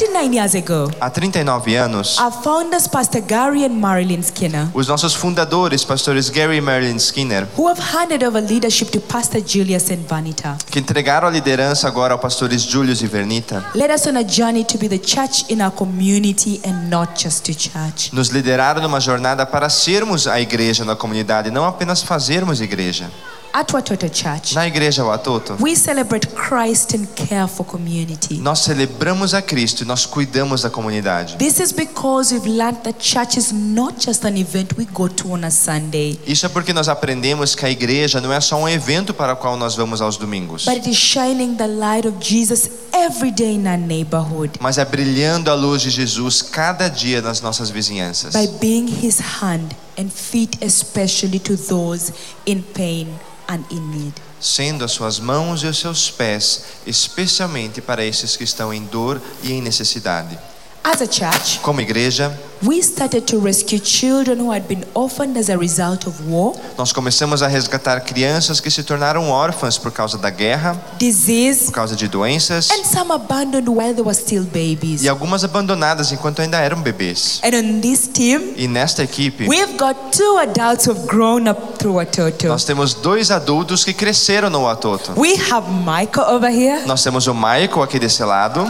Thirty-nine 0.03 0.35
years 0.35 0.57
ago, 0.57 0.91
Há 1.01 1.09
39 1.09 1.77
anos, 1.77 2.19
our 2.19 2.33
founders, 2.33 2.89
Pastor 2.89 3.21
Gary 3.21 3.65
and 3.65 3.75
Marilyn 3.75 4.21
Skinner, 4.21 4.69
os 4.75 4.89
nossos 4.89 5.15
fundadores, 5.15 5.85
pastores 5.85 6.29
Gary 6.29 6.57
e 6.57 6.61
Marilyn 6.61 6.99
Skinner, 6.99 7.47
who 7.57 7.69
have 7.69 7.81
handed 7.81 8.25
over 8.25 8.41
leadership 8.41 8.91
to 8.91 9.01
Pastor 9.01 9.41
Julius 9.41 9.91
and 9.93 10.05
Vanita, 10.09 10.57
que 10.73 10.81
entregaram 10.81 11.29
a 11.29 11.31
liderança 11.31 11.87
agora 11.87 12.15
aos 12.15 12.21
pastores 12.21 12.63
Julius 12.63 13.01
e 13.01 13.07
Vernita, 13.07 13.65
led 13.77 13.95
us 13.95 14.05
on 14.09 14.17
a 14.17 14.25
journey 14.25 14.65
to 14.65 14.77
be 14.77 14.89
the 14.89 14.99
church 14.99 15.45
in 15.49 15.61
our 15.63 15.71
community 15.71 16.61
and 16.65 16.91
not 16.91 17.13
just 17.17 17.45
to 17.45 17.55
church. 17.55 18.13
nos 18.13 18.29
lideraram 18.31 18.83
numa 18.83 18.99
jornada 18.99 19.47
para 19.47 19.71
sermos 19.71 20.27
a 20.27 20.41
igreja 20.41 20.85
na 20.85 20.97
comunidade, 20.97 21.49
não 21.49 21.65
apenas 21.65 22.03
fazermos 22.03 22.61
igreja. 22.61 23.09
At 23.55 23.71
Watoto 23.71 24.09
Church, 24.09 24.55
Na 24.55 24.67
igreja 24.67 25.05
Watoto, 25.05 25.59
we 25.61 25.75
celebrate 25.77 26.27
Christ 26.29 26.95
and 26.95 27.07
care 27.15 27.47
for 27.47 27.67
community. 27.67 28.39
nós 28.39 28.61
celebramos 28.61 29.35
a 29.35 29.43
Cristo 29.43 29.83
e 29.83 29.87
nós 29.87 30.07
cuidamos 30.07 30.63
da 30.63 30.71
comunidade. 30.71 31.37
This 31.37 31.61
is 31.61 31.71
because 31.71 32.33
we've 32.33 32.49
learned 32.49 32.81
that 32.85 32.99
church 32.99 33.37
is 33.39 33.53
not 33.53 34.03
just 34.03 34.25
an 34.25 34.39
event 34.39 34.73
we 34.79 34.87
go 34.87 35.07
to 35.07 35.33
on 35.33 35.45
a 35.45 35.51
Sunday, 35.51 36.19
Isso 36.27 36.47
é 36.47 36.49
porque 36.49 36.73
nós 36.73 36.89
aprendemos 36.89 37.55
que 37.55 37.67
a 37.67 37.71
igreja 37.71 38.23
não 38.23 38.33
é 38.33 38.41
só 38.41 38.57
um 38.57 38.67
evento 38.67 39.13
para 39.13 39.35
o 39.35 39.37
qual 39.37 39.55
nós 39.59 39.75
vamos 39.75 40.01
aos 40.01 40.17
domingos, 40.17 40.65
but 40.65 40.75
it 40.75 40.89
is 40.89 40.97
shining 40.97 41.55
the 41.57 41.67
light 41.67 42.09
of 42.09 42.17
Jesus 42.21 42.71
every 42.95 43.31
day 43.31 43.55
in 43.55 43.67
our 43.69 43.77
neighborhood 43.77 44.53
mas 44.63 44.79
é 44.79 44.85
brilhando 44.87 45.51
a 45.51 45.55
luz 45.55 45.83
de 45.83 45.91
Jesus 45.91 46.41
cada 46.41 46.89
dia 46.89 47.21
nas 47.21 47.43
nossas 47.43 47.69
vizinhanças. 47.69 48.33
by 48.33 48.47
being 48.59 48.87
his 48.89 49.19
hand 49.43 49.77
and 49.99 50.09
feet, 50.09 50.57
especially 50.65 51.39
to 51.39 51.55
those 51.55 52.15
in 52.47 52.63
pain 52.63 53.09
and 53.49 53.65
in 53.71 53.91
need. 53.91 54.15
sendo 54.41 54.85
as 54.85 54.93
suas 54.93 55.21
mãos 55.21 55.63
e 55.63 55.67
os 55.67 55.79
seus 55.79 56.11
pés, 56.11 56.65
especialmente 56.87 57.81
para 57.81 58.05
esses 58.05 58.37
que 58.37 58.45
estão 58.45 58.75
em 58.75 58.85
dor 58.85 59.21
e 59.43 59.53
em 59.53 59.63
necessidade. 59.63 60.39
As 60.85 61.01
a 61.01 61.07
church, 61.07 61.61
Como 61.63 61.81
igreja, 61.81 62.37
we 62.61 62.83
started 62.83 63.23
to 63.27 63.39
rescue 63.39 63.79
children 63.79 64.41
who 64.41 64.53
had 64.53 64.67
been 64.67 64.85
orphaned 64.95 65.39
as 65.39 65.49
a 65.49 65.57
result 65.57 66.09
of 66.09 66.21
war, 66.29 66.55
nós 66.77 66.93
começamos 66.93 67.41
a 67.41 67.47
resgatar 67.47 68.01
crianças 68.05 68.59
que 68.59 68.69
se 68.69 68.83
tornaram 68.83 69.31
órfãs 69.31 69.79
por 69.79 69.93
causa 69.93 70.19
da 70.19 70.29
guerra, 70.29 70.77
disease, 70.99 71.67
por 71.67 71.73
causa 71.75 71.95
de 71.95 72.09
doenças 72.09 72.69
and 72.73 72.83
some 72.85 73.13
abandoned 73.13 73.69
while 73.71 73.95
they 73.95 74.03
were 74.03 74.13
still 74.13 74.43
babies. 74.43 75.05
e 75.05 75.09
algumas 75.09 75.45
abandonadas 75.45 76.11
enquanto 76.11 76.41
ainda 76.43 76.59
eram 76.59 76.83
bebês. 76.83 77.41
And 77.45 77.57
on 77.57 77.81
this 77.81 78.09
team, 78.09 78.53
E 78.57 78.67
nesta 78.67 79.05
equipe, 79.05 79.47
we've 79.49 79.77
got 79.79 79.95
two 80.11 80.37
adults 80.39 80.87
who 80.89 80.95
have 80.97 81.07
grown 81.07 81.49
up 81.49 81.79
through 81.79 81.95
Watoto. 81.99 82.49
nós 82.49 82.65
temos 82.65 82.93
dois 82.93 83.31
adultos 83.31 83.85
que 83.85 83.93
cresceram 83.93 84.51
no 84.51 84.63
Watoto. 84.65 85.13
We 85.17 85.35
have 85.53 85.69
Michael 85.71 86.27
over 86.35 86.51
here, 86.51 86.85
Nós 86.87 87.05
temos 87.05 87.29
o 87.29 87.35
Michael 87.35 87.83
aqui 87.85 88.01
desse 88.01 88.25
lado, 88.25 88.69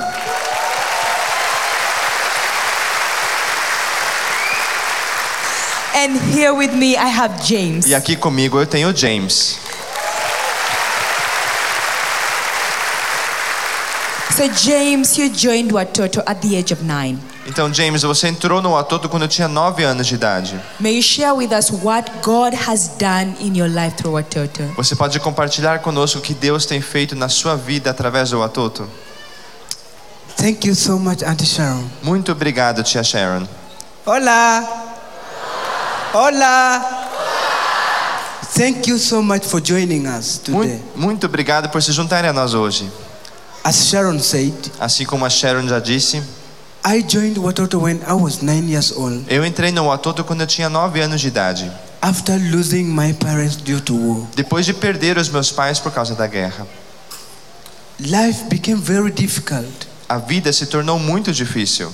And 6.02 6.18
here 6.34 6.52
with 6.52 6.74
me 6.74 6.96
I 6.96 7.06
have 7.06 7.40
James. 7.44 7.86
E 7.86 7.94
aqui 7.94 8.16
comigo 8.16 8.58
eu 8.58 8.66
tenho 8.66 8.92
James. 8.92 9.56
So 14.36 14.48
James, 14.48 15.16
you 15.16 15.28
joined 15.28 15.70
Watoto 15.72 16.20
at 16.26 16.40
the 16.40 16.57
age 16.57 16.72
of 16.72 16.82
nine. 16.82 17.20
Então 17.46 17.72
James, 17.72 18.03
você 18.03 18.26
entrou 18.26 18.61
no 18.61 18.72
Watoto 18.72 19.09
quando 19.09 19.22
eu 19.22 19.28
tinha 19.28 19.46
9 19.46 19.84
anos 19.84 20.09
de 20.09 20.16
idade. 20.16 20.61
May 20.80 20.96
you 20.96 21.03
share 21.05 21.34
with 21.34 21.53
us 21.53 21.70
what 21.70 22.11
God 22.20 22.53
has 22.53 22.88
done 22.98 23.36
in 23.38 23.57
your 23.57 23.68
life 23.68 23.94
through 23.94 24.14
Watoto. 24.14 24.64
Você 24.74 24.96
pode 24.96 25.20
compartilhar 25.20 25.78
conosco 25.82 26.18
o 26.18 26.20
que 26.20 26.34
Deus 26.34 26.66
tem 26.66 26.80
feito 26.80 27.14
na 27.14 27.28
sua 27.28 27.55
vida 27.55 27.90
através 27.90 28.30
do 28.30 28.40
Watoto? 28.40 28.90
Thank 30.36 30.66
you 30.66 30.74
so 30.74 30.98
much, 30.98 31.22
Auntie 31.22 31.46
Sharon. 31.46 31.84
Muito 32.03 32.32
obrigado, 32.32 32.82
tia 32.82 33.05
Sharon. 33.05 33.46
Olá. 34.05 34.82
Hola. 36.12 37.08
Thank 38.54 38.86
you 38.88 38.98
so 38.98 39.22
much 39.22 39.46
for 39.46 39.60
joining 39.60 40.06
us 40.06 40.38
today. 40.38 40.52
Muito, 40.58 40.98
muito 40.98 41.26
obrigado 41.26 41.70
por 41.70 41.82
se 41.82 41.90
juntarem 41.92 42.28
a 42.30 42.32
nós 42.32 42.52
hoje. 42.54 42.90
As 43.64 43.86
Sharon 43.88 44.18
said, 44.18 44.52
Assim 44.78 45.04
como 45.06 45.24
a 45.24 45.30
Sharon 45.30 45.66
já 45.68 45.78
disse, 45.78 46.22
I 46.84 47.02
joined 47.08 47.38
Watoto 47.38 47.78
when 47.80 48.00
I 48.06 48.12
was 48.12 48.42
nine 48.42 48.68
years 48.68 48.90
old 48.92 49.24
eu 49.28 49.46
entrei 49.46 49.70
no 49.70 49.90
Atoto 49.92 50.24
quando 50.24 50.40
eu 50.40 50.46
tinha 50.48 50.68
9 50.68 51.00
anos 51.00 51.20
de 51.20 51.28
idade, 51.28 51.70
after 52.02 52.36
losing 52.50 52.84
my 52.84 53.12
parents 53.14 53.54
due 53.56 53.80
to 53.80 53.94
war. 53.94 54.26
depois 54.34 54.66
de 54.66 54.74
perder 54.74 55.16
os 55.16 55.28
meus 55.28 55.50
pais 55.52 55.78
por 55.78 55.92
causa 55.92 56.14
da 56.16 56.26
guerra. 56.26 56.66
Life 58.00 58.44
became 58.50 58.80
very 58.80 59.12
difficult. 59.12 59.86
A 60.08 60.18
vida 60.18 60.52
se 60.52 60.66
tornou 60.66 60.98
muito 60.98 61.32
difícil. 61.32 61.90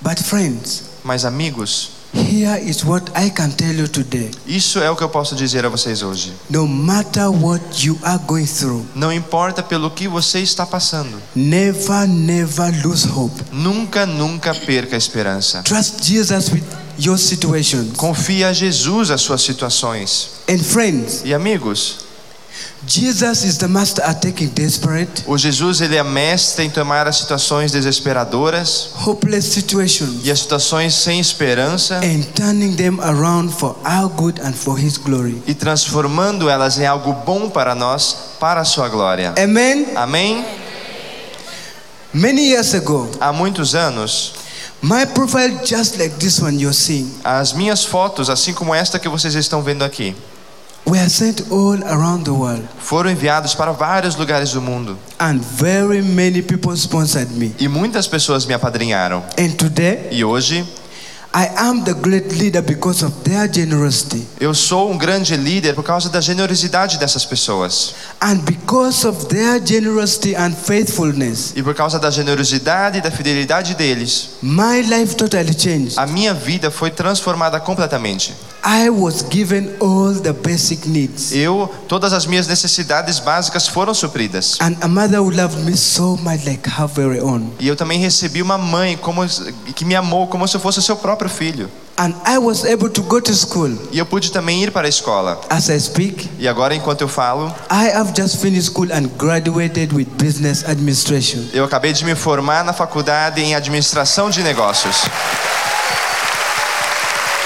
But 0.00 0.18
friends, 0.20 0.84
Mas 1.04 1.24
amigos, 1.26 1.90
here 2.14 2.58
is 2.62 2.84
what 2.84 3.10
I 3.16 3.30
can 3.30 3.50
tell 3.50 3.74
you 3.74 3.88
today. 3.88 4.30
isso 4.46 4.78
é 4.80 4.90
o 4.90 4.96
que 4.96 5.02
eu 5.02 5.08
posso 5.08 5.34
dizer 5.34 5.64
a 5.64 5.68
vocês 5.68 6.02
hoje. 6.02 6.32
No 6.50 6.66
matter 6.68 7.28
what 7.30 7.62
you 7.86 7.98
are 8.02 8.18
going 8.26 8.46
through, 8.46 8.84
Não 8.94 9.12
importa 9.12 9.62
pelo 9.62 9.90
que 9.90 10.06
você 10.08 10.40
está 10.40 10.66
passando, 10.66 11.16
never, 11.34 12.06
never 12.08 12.84
lose 12.86 13.08
hope. 13.08 13.42
nunca, 13.52 14.04
nunca 14.06 14.54
perca 14.54 14.96
a 14.96 14.98
esperança. 14.98 15.62
Trust 15.62 16.02
Jesus 16.04 16.50
with 16.50 16.62
your 16.98 17.18
situations. 17.18 17.96
Confie 17.96 18.44
a 18.44 18.52
Jesus 18.52 19.10
as 19.10 19.20
suas 19.22 19.42
situações. 19.42 20.30
And 20.48 20.58
friends, 20.58 21.22
E 21.24 21.32
amigos, 21.32 22.01
Jesus 22.86 23.44
is 23.44 23.58
the 23.58 23.68
master 23.68 24.04
at 24.04 24.20
taking 24.20 24.48
desperate, 24.48 25.22
o 25.26 25.38
Jesus 25.38 25.80
ele 25.80 25.96
é 25.96 26.02
mestre 26.02 26.64
em 26.64 26.70
tomar 26.70 27.06
as 27.06 27.16
situações 27.18 27.70
desesperadoras 27.70 28.90
hopeless 29.06 29.52
situations 29.52 30.24
e 30.24 30.30
as 30.30 30.40
situações 30.40 30.94
sem 30.94 31.20
esperança 31.20 32.00
and 32.02 32.22
turning 32.34 32.74
them 32.74 32.98
around 33.00 33.52
for 33.52 33.76
our 33.84 34.08
good 34.08 34.40
and 34.42 34.52
for 34.52 34.78
his 34.78 34.96
glory. 34.96 35.40
e 35.46 35.54
transformando 35.54 36.50
elas 36.50 36.76
em 36.76 36.84
algo 36.84 37.12
bom 37.24 37.48
para 37.48 37.74
nós, 37.74 38.16
para 38.40 38.60
a 38.62 38.64
sua 38.64 38.88
glória. 38.88 39.32
Amen. 39.42 39.86
Amém? 39.94 40.44
Many 42.12 42.50
years 42.50 42.74
ago, 42.74 43.08
Há 43.20 43.32
muitos 43.32 43.74
anos, 43.74 44.34
my 44.82 45.06
profile 45.06 45.56
just 45.64 45.96
like 45.98 46.16
this 46.16 46.40
one 46.40 46.60
you're 46.60 46.74
seeing 46.76 47.10
as 47.24 47.52
minhas 47.52 47.84
fotos, 47.84 48.28
assim 48.28 48.52
como 48.52 48.74
esta 48.74 48.98
que 48.98 49.08
vocês 49.08 49.34
estão 49.34 49.62
vendo 49.62 49.82
aqui, 49.84 50.14
were 50.84 51.08
sent 51.08 51.42
all 51.50 51.80
around 51.84 52.24
the 52.24 52.30
world 52.32 52.62
foram 52.80 53.10
enviados 53.10 53.54
para 53.54 53.72
vários 53.72 54.16
lugares 54.16 54.50
do 54.52 54.60
mundo 54.60 54.98
and 55.18 55.38
very 55.40 56.02
many 56.02 56.42
people 56.42 56.76
sponsored 56.76 57.30
me. 57.32 57.54
e 57.58 57.68
muitas 57.68 58.06
pessoas 58.08 58.44
me 58.46 58.54
apadrinharam. 58.54 59.22
And 59.38 59.50
today, 59.56 60.08
E 60.10 60.24
hoje 60.24 60.64
I 61.34 61.48
am 61.56 61.82
the 61.84 61.94
great 61.94 62.34
leader 62.34 62.60
because 62.60 63.02
of 63.02 63.14
their 63.22 63.48
generosity 63.50 64.26
eu 64.38 64.52
sou 64.52 64.90
um 64.92 64.98
grande 64.98 65.34
líder 65.34 65.72
por 65.74 65.82
causa 65.82 66.10
da 66.10 66.20
generosidade 66.20 66.98
dessas 66.98 67.24
pessoas 67.24 67.94
and 68.20 68.36
because 68.44 69.06
of 69.06 69.26
their 69.28 69.58
generosity 69.64 70.34
and 70.36 70.52
faithfulness. 70.52 71.52
e 71.56 71.62
por 71.62 71.74
causa 71.74 71.98
da 71.98 72.10
generosidade 72.10 72.98
e 72.98 73.00
da 73.00 73.10
fidelidade 73.10 73.74
deles. 73.74 74.30
My 74.42 74.82
life 74.82 75.14
totally 75.16 75.54
changed. 75.54 75.96
A 75.98 76.06
minha 76.06 76.34
vida 76.34 76.70
foi 76.70 76.90
transformada 76.90 77.58
completamente. 77.60 78.34
I 78.64 78.90
was 78.90 79.22
given 79.22 79.74
all 79.80 80.14
the 80.14 80.32
basic 80.32 80.88
needs. 80.88 81.32
Eu, 81.32 81.68
todas 81.88 82.12
as 82.12 82.26
minhas 82.26 82.46
necessidades 82.46 83.18
básicas 83.18 83.66
foram 83.66 83.92
supridas. 83.92 84.56
And 84.60 84.76
a 84.80 84.86
mother 84.86 85.20
who 85.20 85.30
loved 85.30 85.64
me 85.64 85.76
so 85.76 86.16
much 86.18 86.46
like 86.46 86.68
her 86.68 86.86
very 86.86 87.20
own. 87.20 87.50
E 87.58 87.66
eu 87.66 87.74
também 87.74 87.98
recebi 87.98 88.40
uma 88.40 88.56
mãe 88.56 88.96
como, 88.96 89.22
que 89.74 89.84
me 89.84 89.96
amou 89.96 90.28
como 90.28 90.46
se 90.46 90.56
eu 90.56 90.60
fosse 90.60 90.80
seu 90.80 90.96
próprio 90.96 91.28
filho. 91.28 91.68
And 91.98 92.14
I 92.24 92.38
was 92.38 92.64
able 92.64 92.88
to 92.90 93.02
go 93.02 93.20
to 93.20 93.34
school. 93.34 93.76
E 93.90 93.98
eu 93.98 94.06
pude 94.06 94.30
também 94.30 94.62
ir 94.62 94.70
para 94.70 94.86
a 94.86 94.88
escola. 94.88 95.40
As 95.50 95.68
I 95.68 95.80
speak, 95.80 96.30
E 96.38 96.46
agora, 96.46 96.72
enquanto 96.72 97.00
eu 97.00 97.08
falo, 97.08 97.52
I 97.68 97.90
have 97.90 98.12
just 98.16 98.36
finished 98.36 98.70
school 98.70 98.88
and 98.92 99.08
graduated 99.18 99.92
with 99.92 100.06
business 100.22 100.64
administration. 100.64 101.48
eu 101.52 101.64
acabei 101.64 101.92
de 101.92 102.04
me 102.04 102.14
formar 102.14 102.64
na 102.64 102.72
faculdade 102.72 103.42
em 103.42 103.56
administração 103.56 104.30
de 104.30 104.40
negócios. 104.42 104.94
I 104.94 104.94
am 104.94 105.02
so 105.02 105.02
so 105.02 107.08
excited 107.08 107.42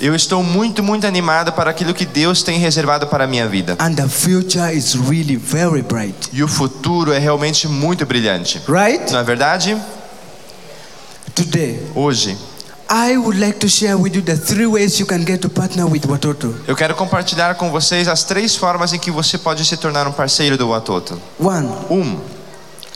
Eu 0.00 0.14
estou 0.14 0.42
muito, 0.44 0.80
muito 0.82 1.04
animado 1.06 1.52
para 1.52 1.70
aquilo 1.70 1.92
que 1.92 2.06
Deus 2.06 2.42
tem 2.44 2.56
reservado 2.58 3.08
para 3.08 3.24
a 3.24 3.26
minha 3.26 3.48
vida. 3.48 3.76
And 3.80 3.94
the 3.94 4.06
future 4.08 4.72
is 4.72 4.94
really 4.94 5.36
very 5.36 5.82
bright. 5.82 6.14
E 6.32 6.42
o 6.44 6.48
futuro 6.48 7.12
é 7.12 7.18
realmente 7.18 7.66
muito 7.66 8.06
brilhante. 8.06 8.62
Right? 8.68 9.10
Não 9.12 9.18
é 9.18 9.24
verdade? 9.24 9.76
Today, 11.34 11.80
Hoje, 11.96 12.36
I 12.88 13.16
would 13.16 13.38
like 13.40 13.58
to 13.60 13.68
share 13.68 13.94
with 13.96 14.14
you 14.14 14.22
the 14.22 14.36
three 14.36 14.66
ways 14.66 14.98
you 15.00 15.06
can 15.06 15.24
get 15.26 15.40
to 15.40 15.48
partner 15.48 15.86
with 15.86 16.02
Watoto. 16.06 16.54
eu 16.66 16.76
quero 16.76 16.94
compartilhar 16.94 17.54
com 17.56 17.70
vocês 17.70 18.06
as 18.08 18.24
três 18.24 18.54
formas 18.56 18.92
em 18.92 18.98
que 18.98 19.10
você 19.10 19.36
pode 19.38 19.64
se 19.64 19.76
tornar 19.76 20.06
um 20.08 20.12
parceiro 20.12 20.56
do 20.56 20.68
Watoto. 20.68 21.20
One, 21.38 21.68
Um, 21.90 22.18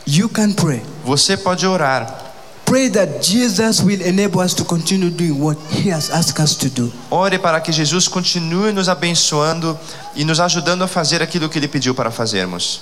you 0.05 0.29
can 0.29 0.51
pray. 0.53 0.81
você 1.03 1.35
pode 1.37 1.65
orar. 1.65 2.23
Pray 2.65 2.89
that 2.89 3.21
Jesus 3.21 3.79
will 3.81 4.01
enable 4.01 4.41
us 4.41 4.53
to 4.55 4.65
continue 4.65 5.11
doing 5.11 5.39
what 5.39 5.57
He 5.69 5.91
has 5.91 6.09
asked 6.09 6.39
us 6.43 6.55
to 6.55 6.67
do. 6.69 6.91
Ore 7.11 7.37
para 7.37 7.61
que 7.61 7.71
Jesus 7.71 8.07
continue 8.07 8.71
nos 8.71 8.89
abençoando 8.89 9.77
e 10.15 10.25
nos 10.25 10.39
ajudando 10.39 10.83
a 10.83 10.87
fazer 10.87 11.21
aquilo 11.21 11.47
que 11.47 11.59
Ele 11.59 11.67
pediu 11.67 11.93
para 11.93 12.09
fazermos. 12.09 12.81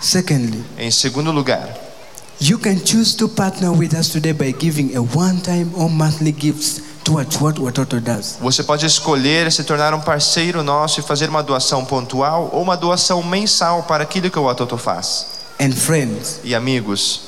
Secondly, 0.00 0.64
Em 0.78 0.90
segundo 0.90 1.30
lugar, 1.30 1.76
you 2.40 2.58
can 2.58 2.78
choose 2.84 3.14
to 3.16 3.28
partner 3.28 3.70
with 3.70 3.92
us 3.94 4.08
today 4.08 4.32
by 4.32 4.54
giving 4.58 4.96
a 4.96 5.00
one-time 5.02 5.70
or 5.74 5.90
monthly 5.90 6.32
gifts 6.32 6.80
towards 7.04 7.38
what 7.38 7.60
Watoto 7.60 8.00
does. 8.00 8.36
você 8.40 8.62
pode 8.62 8.86
escolher 8.86 9.50
se 9.52 9.62
tornar 9.64 9.92
um 9.92 10.00
parceiro 10.00 10.62
nosso 10.62 11.00
e 11.00 11.02
fazer 11.02 11.28
uma 11.28 11.42
doação 11.42 11.84
pontual 11.84 12.48
ou 12.52 12.62
uma 12.62 12.76
doação 12.76 13.22
mensal 13.22 13.82
para 13.82 14.04
aquilo 14.04 14.30
que 14.30 14.38
o 14.38 14.44
Watoto 14.44 14.78
faz. 14.78 15.26
And 15.60 15.72
friends, 15.72 16.38
E 16.44 16.54
amigos, 16.54 17.22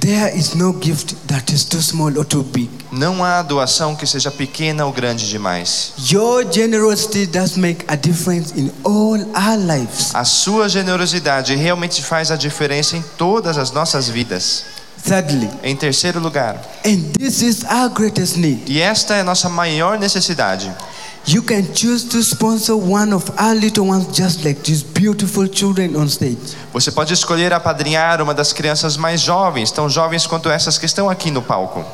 there 0.00 0.36
is 0.36 0.54
no 0.54 0.72
gift 0.72 1.14
that 1.26 1.52
is 1.52 1.64
too 1.64 1.80
small 1.80 2.16
or 2.18 2.24
too 2.24 2.42
big. 2.42 2.68
não 2.92 3.22
há 3.24 3.42
doação 3.42 3.94
que 3.96 4.06
seja 4.06 4.30
pequena 4.30 4.86
ou 4.86 4.92
grande 4.92 5.28
demais. 5.28 5.92
Your 6.10 6.44
generosity 6.50 7.26
does 7.26 7.56
make 7.56 7.84
a 7.88 7.96
difference 7.96 8.52
in 8.58 8.70
all 8.84 9.20
our 9.34 9.56
lives. 9.58 10.14
A 10.14 10.24
sua 10.24 10.68
generosidade 10.68 11.54
realmente 11.54 12.02
faz 12.02 12.30
a 12.30 12.36
diferença 12.36 12.96
em 12.96 13.04
todas 13.18 13.58
as 13.58 13.70
nossas 13.70 14.08
vidas. 14.08 14.64
Thirdly, 15.04 15.48
Em 15.62 15.76
terceiro 15.76 16.18
lugar, 16.18 16.60
and 16.84 17.12
this 17.18 17.40
is 17.40 17.62
our 17.64 17.88
greatest 17.90 18.36
need, 18.38 18.62
e 18.66 18.80
esta 18.80 19.14
é 19.14 19.20
a 19.20 19.24
nossa 19.24 19.48
maior 19.48 19.98
necessidade, 19.98 20.74
you 21.26 21.42
can 21.42 21.64
choose 21.74 22.04
to 22.08 22.22
sponsor 22.22 22.74
one 22.76 23.12
of 23.12 23.30
our 23.38 23.54
little 23.54 23.88
ones 23.88 24.06
just 24.16 24.44
like 24.44 24.62
these 24.62 24.82
beautiful 24.82 25.46
children 25.48 25.96
on 25.96 26.06
stage. 26.08 26.56
você 26.72 26.90
pode 26.90 27.12
escolher 27.12 27.52
apadrinhar 27.52 28.20
uma 28.22 28.32
das 28.34 28.52
crianças 28.52 28.96
mais 28.96 29.20
jovens, 29.20 29.70
tão 29.70 29.88
jovens 29.88 30.26
quanto 30.26 30.48
essas 30.48 30.78
que 30.78 30.86
estão 30.86 31.08
aqui 31.10 31.30
no 31.30 31.42
palco. 31.42 31.84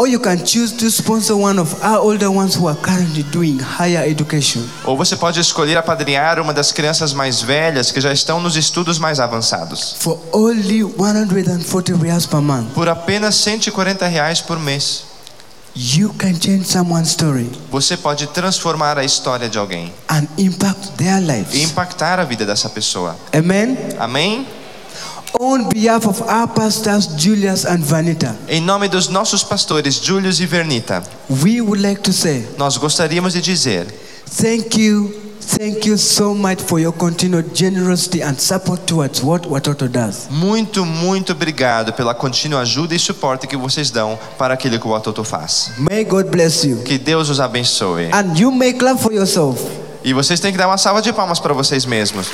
Or 0.00 0.06
you 0.06 0.20
can 0.20 0.46
choose 0.46 0.74
to 0.76 0.86
sponsor 0.86 1.36
one 1.36 1.58
of 1.58 1.74
our 1.84 1.98
older 1.98 2.30
ones 2.30 2.54
who 2.54 2.68
are 2.68 2.78
currently 2.80 3.24
doing 3.24 3.58
higher 3.58 4.08
education. 4.08 4.62
Ou 4.84 4.96
você 4.96 5.16
pode 5.16 5.40
escolher 5.40 5.76
apadrinhar 5.76 6.38
uma 6.38 6.54
das 6.54 6.70
crianças 6.70 7.12
mais 7.12 7.42
velhas 7.42 7.90
que 7.90 8.00
já 8.00 8.12
estão 8.12 8.40
nos 8.40 8.54
estudos 8.56 8.96
mais 8.96 9.18
avançados. 9.18 9.96
For 9.98 10.16
only 10.32 10.84
140 10.84 11.96
reals 12.00 12.26
per 12.26 12.40
month, 12.40 12.68
Por 12.74 12.88
apenas 12.88 13.34
140 13.34 14.06
reais 14.06 14.40
por 14.40 14.60
mês, 14.60 15.02
you 15.76 16.12
can 16.14 16.34
change 16.38 16.64
someone's 16.66 17.10
story 17.10 17.48
você 17.70 17.96
pode 17.96 18.26
transformar 18.28 18.98
a 18.98 19.04
história 19.04 19.48
de 19.48 19.58
alguém 19.58 19.92
and 20.08 20.26
impact 20.38 20.92
their 20.96 21.18
e 21.22 21.26
lives. 21.26 21.54
impactar 21.62 22.18
a 22.18 22.24
vida 22.24 22.44
dessa 22.44 22.68
pessoa. 22.68 23.16
Amen. 23.36 23.76
Amém? 23.98 24.46
On 25.38 25.68
behalf 25.68 26.06
of 26.06 26.22
our 26.22 26.48
pastors, 26.48 27.06
Julius 27.16 27.64
and 27.66 27.80
Vanita, 27.82 28.34
Em 28.48 28.60
nome 28.62 28.88
dos 28.88 29.08
nossos 29.08 29.44
pastores 29.44 29.96
Julius 30.02 30.40
e 30.40 30.46
Vernita, 30.46 31.02
we 31.28 31.60
would 31.60 31.80
like 31.82 32.00
to 32.00 32.12
say 32.12 32.48
nós 32.56 32.76
gostaríamos 32.78 33.34
de 33.34 33.40
dizer 33.42 33.86
thank 34.40 34.80
you, 34.80 35.14
Thank 35.48 35.88
you 35.88 35.96
so 35.96 36.34
much 36.34 36.60
for 36.60 36.78
your 36.78 36.92
continued 36.92 37.54
generosity 37.54 38.22
and 38.22 38.38
support 38.38 38.86
towards 38.86 39.22
what 39.22 39.48
Watoto 39.48 39.88
does. 39.88 40.28
Muito, 40.30 40.84
muito 40.84 41.32
obrigado 41.32 41.90
pela 41.94 42.14
contínua 42.14 42.60
ajuda 42.60 42.94
e 42.94 42.98
suporte 42.98 43.46
que 43.46 43.56
vocês 43.56 43.90
dão 43.90 44.18
para 44.36 44.52
aquilo 44.52 44.78
que 44.78 44.86
o 44.86 44.94
Atoto 44.94 45.24
faz. 45.24 45.72
May 45.78 46.04
God 46.04 46.26
bless 46.26 46.68
you. 46.68 46.82
Que 46.82 46.98
Deus 46.98 47.30
os 47.30 47.40
abençoe. 47.40 48.10
And 48.12 48.38
you 48.38 48.52
make 48.52 48.84
love 48.84 49.00
for 49.02 49.10
yourself. 49.10 49.64
E 50.04 50.12
vocês 50.12 50.38
têm 50.38 50.52
que 50.52 50.58
dar 50.58 50.66
uma 50.68 50.76
salva 50.76 51.00
de 51.00 51.14
palmas 51.14 51.40
para 51.40 51.54
vocês 51.54 51.86
mesmos. 51.86 52.28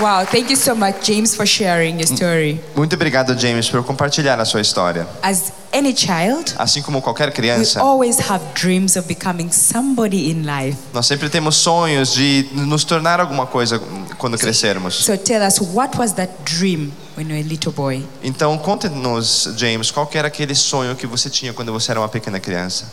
Wow, 0.00 0.24
thank 0.26 0.50
you 0.50 0.56
so 0.56 0.74
much, 0.74 1.06
James, 1.06 1.36
for 1.36 1.46
sharing 1.46 2.00
your 2.00 2.08
story. 2.08 2.60
Muito 2.74 2.94
obrigado, 2.96 3.38
James, 3.38 3.68
por 3.70 3.84
compartilhar 3.84 4.40
a 4.40 4.44
sua 4.44 4.60
história. 4.60 5.06
As 5.22 5.52
any 5.72 5.94
child, 5.96 6.52
Assim 6.58 6.82
como 6.82 7.00
qualquer 7.00 7.28
we 7.28 7.32
criança, 7.34 7.80
always 7.80 8.18
have 8.28 8.42
dreams 8.60 8.96
of 8.96 9.06
becoming 9.06 9.52
somebody 9.52 10.30
in 10.32 10.42
life. 10.42 10.76
nós 10.92 11.06
sempre 11.06 11.28
temos 11.28 11.54
sonhos 11.56 12.12
de 12.12 12.48
nos 12.54 12.82
tornar 12.82 13.20
alguma 13.20 13.46
coisa 13.46 13.80
quando 14.18 14.36
crescermos. 14.36 14.94
So 15.04 15.16
tell 15.16 15.46
us, 15.46 15.60
what 15.60 15.96
was 15.96 16.12
that 16.14 16.32
dream 16.44 16.90
when 17.16 17.28
you 17.28 17.34
were 17.36 17.44
a 17.44 17.48
little 17.48 17.72
boy? 17.72 18.04
Então, 18.20 18.58
conte-nos, 18.58 19.48
James, 19.56 19.92
qual 19.92 20.08
que 20.08 20.18
era 20.18 20.26
aquele 20.26 20.56
sonho 20.56 20.96
que 20.96 21.06
você 21.06 21.30
tinha 21.30 21.52
quando 21.52 21.72
você 21.72 21.92
era 21.92 22.00
uma 22.00 22.08
pequena 22.08 22.40
criança? 22.40 22.86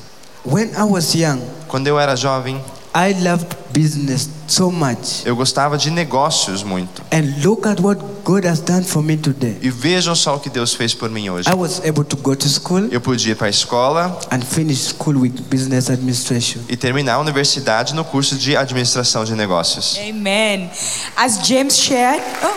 When 0.46 0.70
I 0.78 0.84
was 0.84 1.16
young, 1.16 1.42
Quando 1.68 1.88
eu 1.88 2.00
era 2.00 2.16
jovem, 2.16 2.62
I 2.94 3.14
loved 3.24 3.48
business 3.72 4.30
so 4.48 4.70
much. 4.70 5.26
eu 5.26 5.34
gostava 5.36 5.78
de 5.78 5.90
negócios 5.90 6.62
muito. 6.62 7.02
And 7.14 7.42
look 7.42 7.66
at 7.66 7.80
what 7.80 8.02
God 8.26 8.46
has 8.46 8.60
done 8.60 8.84
for 8.84 9.02
me 9.02 9.16
today. 9.16 9.58
E 9.62 9.70
vejam 9.70 10.14
só 10.14 10.36
o 10.36 10.40
que 10.40 10.50
Deus 10.50 10.74
fez 10.74 10.94
por 10.94 11.10
mim 11.10 11.30
hoje. 11.30 11.50
I 11.50 11.54
was 11.56 11.80
able 11.86 12.04
to 12.04 12.18
go 12.18 12.36
to 12.36 12.50
school 12.50 12.90
Eu 12.92 13.00
podia 13.00 13.32
ir 13.32 13.36
para 13.36 13.48
a 13.48 13.50
escola 13.50 14.20
and 14.30 14.42
finish 14.42 14.90
school 14.90 15.16
with 15.22 15.32
business 15.50 15.90
administration. 15.90 16.60
e 16.68 16.76
terminar 16.76 17.14
a 17.14 17.20
universidade 17.20 17.94
no 17.96 18.04
curso 18.04 18.36
de 18.36 18.58
administração 18.58 19.24
de 19.24 19.36
negócios. 19.36 19.98
Amen. 19.98 20.70
As 21.16 21.40
James 21.48 21.78
shared, 21.78 22.22
oh, 22.44 22.48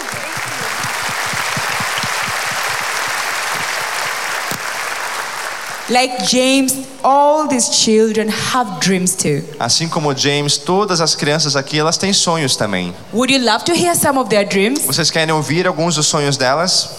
like 5.88 6.26
James, 6.26 6.86
all 7.02 7.46
these 7.46 7.70
children 7.70 8.28
have 8.28 8.80
dreams 8.80 9.14
too. 9.14 9.42
Assim 9.58 9.88
como 9.88 10.14
James, 10.16 10.56
todas 10.56 11.00
as 11.00 11.14
crianças 11.14 11.56
aqui, 11.56 11.78
elas 11.78 11.96
têm 11.96 12.12
sonhos 12.12 12.56
também. 12.56 12.94
Would 13.12 13.32
you 13.32 13.44
love 13.44 13.64
to 13.64 13.72
hear 13.72 13.94
some 13.94 14.18
of 14.18 14.28
their 14.30 14.46
dreams? 14.46 14.80
Vocês 14.86 15.10
querem 15.10 15.34
ouvir 15.34 15.66
alguns 15.66 15.94
dos 15.94 16.06
sonhos 16.06 16.36
delas? 16.36 16.90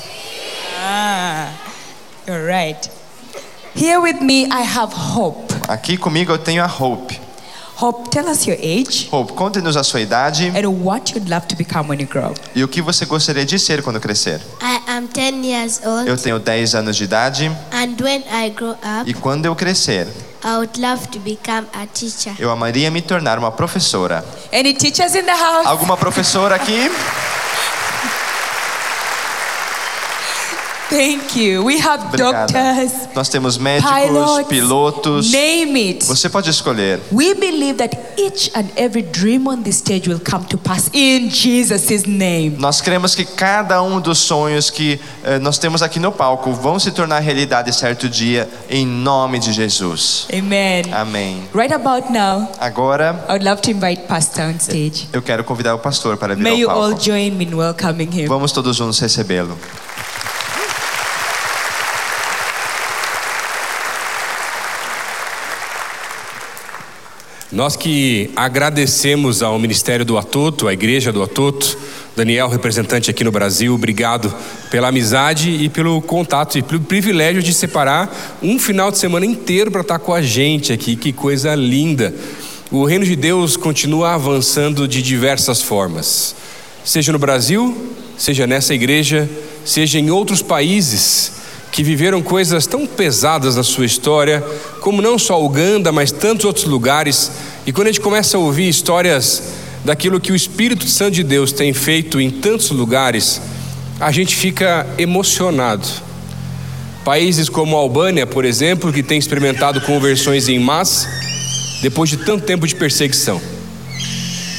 Ah, 0.83 1.49
you're 2.27 2.45
right. 2.45 2.89
Here 3.75 3.99
with 3.99 4.21
me, 4.21 4.45
I 4.45 4.63
have 4.63 4.93
Hope. 4.95 5.53
Aqui 5.67 5.97
comigo 5.97 6.31
eu 6.31 6.38
tenho 6.38 6.63
a 6.63 6.67
Hope. 6.67 7.24
Hope, 7.78 8.09
tell 8.09 8.28
us 8.30 8.47
your 8.47 8.57
age 8.61 9.09
Hope, 9.11 9.34
conte-nos 9.34 9.76
a 9.76 9.84
sua 9.84 9.99
idade 10.01 10.47
and 10.55 10.65
what 10.84 11.13
you'd 11.13 11.30
love 11.30 11.45
to 11.47 11.55
become 11.57 11.89
when 11.89 11.99
you 11.99 12.07
grow 12.07 12.28
up. 12.32 12.39
e 12.55 12.63
o 12.63 12.67
que 12.67 12.82
você 12.82 13.05
gostaria 13.05 13.45
de 13.45 13.59
ser 13.59 13.82
quando 13.84 13.99
crescer. 13.99 14.39
I 14.61 14.80
am 14.89 15.07
10 15.07 15.45
years 15.45 15.82
old, 15.86 16.07
Eu 16.09 16.15
tenho 16.17 16.39
10 16.39 16.73
anos 16.76 16.95
de 16.95 17.03
idade 17.03 17.47
and 17.71 17.95
when 18.01 18.23
I 18.32 18.49
grow 18.49 18.71
up, 18.71 19.03
e 19.09 19.13
quando 19.13 19.45
eu 19.45 19.55
crescer, 19.55 20.07
I 20.43 20.55
would 20.57 20.80
love 20.80 21.07
to 21.07 21.19
become 21.19 21.67
a 21.73 21.86
teacher. 21.88 22.34
eu 22.39 22.49
amaria 22.49 22.89
me 22.89 23.01
tornar 23.01 23.38
uma 23.38 23.51
professora. 23.51 24.23
Any 24.53 24.73
teachers 24.73 25.13
in 25.15 25.23
the 25.23 25.32
house? 25.36 25.65
Alguma 25.65 25.97
professora 25.97 26.55
aqui? 26.55 26.89
Thank 30.95 31.35
you. 31.35 31.61
We 31.65 31.77
have 31.81 32.05
Obrigada. 32.05 32.47
doctors, 32.53 33.09
Nós 33.13 33.27
temos 33.27 33.57
médicos, 33.57 33.91
pilots, 33.91 34.47
pilotos. 34.47 35.29
name 35.31 35.89
it. 35.91 36.05
Você 36.05 36.29
pode 36.29 36.49
escolher. 36.49 37.01
We 37.11 37.33
believe 37.33 37.73
that 37.79 37.97
each 38.17 38.49
and 38.55 38.67
every 38.77 39.01
dream 39.01 39.45
on 39.47 39.61
this 39.63 39.79
stage 39.79 40.07
will 40.07 40.21
come 40.23 40.45
to 40.45 40.57
pass 40.57 40.89
in 40.93 41.29
Jesus' 41.29 42.05
name. 42.07 42.55
Nós 42.59 42.79
cremos 42.79 43.13
que 43.13 43.25
cada 43.25 43.81
um 43.83 43.99
dos 43.99 44.19
sonhos 44.19 44.69
que 44.69 44.97
eh, 45.25 45.37
nós 45.39 45.57
temos 45.57 45.81
aqui 45.81 45.99
no 45.99 46.13
palco 46.13 46.53
vão 46.53 46.79
se 46.79 46.91
tornar 46.91 47.19
realidade 47.19 47.73
certo 47.75 48.07
dia, 48.07 48.47
em 48.69 48.85
nome 48.87 49.37
de 49.39 49.51
Jesus. 49.51 50.27
Amen. 50.31 50.93
Amém. 50.93 51.43
Right 51.53 51.73
about 51.73 52.09
now, 52.09 52.47
Agora, 52.57 53.21
I 53.27 53.33
would 53.33 53.43
love 53.45 53.61
to 53.63 53.71
invite 53.71 54.03
Pastor 54.07 54.45
on 54.45 54.55
stage. 54.59 55.09
eu 55.11 55.21
quero 55.21 55.43
convidar 55.43 55.75
o 55.75 55.79
pastor 55.79 56.15
para 56.15 56.35
vir 56.35 56.41
May 56.43 56.59
you 56.61 56.69
ao 56.69 56.77
all 56.83 56.89
palco. 56.91 57.03
join 57.03 57.31
me 57.31 57.43
in 57.45 57.53
welcoming 57.53 58.09
him. 58.13 58.27
Vamos 58.27 58.53
todos 58.53 58.77
juntos 58.77 58.97
recebê-lo. 58.99 59.57
Nós 67.56 67.78
que 67.78 68.30
agradecemos 68.36 69.41
ao 69.41 69.58
Ministério 69.58 70.03
do 70.03 70.18
Atoto, 70.18 70.68
à 70.68 70.74
Igreja 70.74 71.10
do 71.10 71.24
Atoto, 71.24 71.78
Daniel, 72.14 72.49
representante 72.49 73.10
aqui 73.10 73.24
no 73.24 73.32
Brasil, 73.32 73.74
obrigado 73.74 74.34
pela 74.70 74.89
amizade 74.89 75.49
e 75.51 75.70
pelo 75.70 76.01
contato 76.01 76.58
e 76.58 76.62
pelo 76.62 76.82
privilégio 76.82 77.41
de 77.41 77.53
separar 77.53 78.38
um 78.43 78.60
final 78.60 78.91
de 78.91 78.97
semana 78.97 79.26
inteiro 79.26 79.72
para 79.72 79.80
estar 79.80 79.99
com 79.99 80.14
a 80.14 80.22
gente 80.22 80.74
aqui. 80.74 80.97
Que 80.97 81.14
coisa 81.14 81.56
linda! 81.56 82.14
O 82.70 82.84
reino 82.84 83.06
de 83.06 83.16
Deus 83.16 83.56
continua 83.56 84.16
avançando 84.16 84.86
de 84.86 85.01
diversas 85.01 85.62
formas, 85.62 86.36
seja 86.84 87.14
no 87.14 87.20
Brasil, 87.20 87.89
seja 88.18 88.45
nessa 88.45 88.74
igreja, 88.74 89.30
seja 89.64 89.97
em 89.97 90.12
outros 90.12 90.41
países 90.41 91.32
que 91.76 91.84
viveram 91.84 92.22
coisas 92.22 92.66
tão 92.66 92.88
pesadas 92.88 93.58
na 93.58 93.64
sua 93.64 93.86
história, 93.86 94.41
como 94.86 95.01
não 95.01 95.17
só 95.17 95.43
Uganda, 95.43 95.91
mas 95.91 96.11
tantos 96.11 96.45
outros 96.45 96.65
lugares. 96.65 97.31
E 97.65 97.73
quando 97.73 97.88
a 97.88 97.91
gente 97.91 98.01
começa 98.01 98.38
a 98.38 98.39
ouvir 98.39 98.69
histórias 98.69 99.41
daquilo 99.83 100.19
que 100.19 100.31
o 100.31 100.36
Espírito 100.36 100.88
Santo 100.88 101.15
de 101.15 101.23
Deus 101.23 101.51
tem 101.51 101.73
feito 101.73 102.21
em 102.21 102.29
tantos 102.29 102.69
lugares, 102.69 103.41
a 103.99 104.11
gente 104.11 104.36
fica 104.36 104.86
emocionado. 104.99 105.88
Países 107.03 107.49
como 107.49 107.75
a 107.75 107.79
Albânia, 107.79 108.27
por 108.27 108.45
exemplo, 108.45 108.93
que 108.93 109.01
tem 109.01 109.17
experimentado 109.17 109.81
conversões 109.81 110.47
em 110.47 110.59
massa 110.59 111.09
depois 111.81 112.07
de 112.07 112.17
tanto 112.17 112.45
tempo 112.45 112.67
de 112.67 112.75
perseguição. 112.75 113.41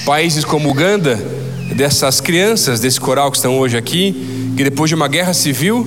Países 0.05 0.45
como 0.45 0.69
Uganda, 0.69 1.25
dessas 1.77 2.21
crianças 2.21 2.81
desse 2.81 2.99
coral 2.99 3.31
que 3.31 3.37
estão 3.37 3.61
hoje 3.61 3.77
aqui, 3.77 4.53
que 4.57 4.65
depois 4.65 4.89
de 4.89 4.97
uma 4.97 5.07
guerra 5.07 5.33
civil, 5.33 5.87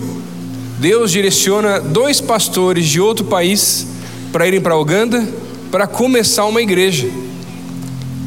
Deus 0.79 1.11
direciona 1.11 1.81
dois 1.81 2.21
pastores 2.21 2.87
de 2.87 3.01
outro 3.01 3.25
país 3.25 3.98
para 4.32 4.47
irem 4.47 4.61
para 4.61 4.77
Uganda 4.77 5.27
para 5.71 5.88
começar 5.88 6.45
uma 6.45 6.61
igreja. 6.61 7.09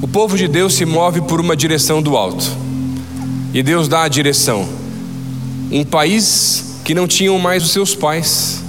O 0.00 0.08
povo 0.08 0.36
de 0.36 0.48
Deus 0.48 0.74
se 0.74 0.84
move 0.84 1.20
por 1.22 1.40
uma 1.40 1.56
direção 1.56 2.02
do 2.02 2.16
alto. 2.16 2.44
E 3.54 3.62
Deus 3.62 3.88
dá 3.88 4.02
a 4.02 4.08
direção. 4.08 4.68
Um 5.70 5.84
país 5.84 6.80
que 6.84 6.94
não 6.94 7.06
tinham 7.06 7.38
mais 7.38 7.62
os 7.62 7.70
seus 7.70 7.94
pais. 7.94 8.62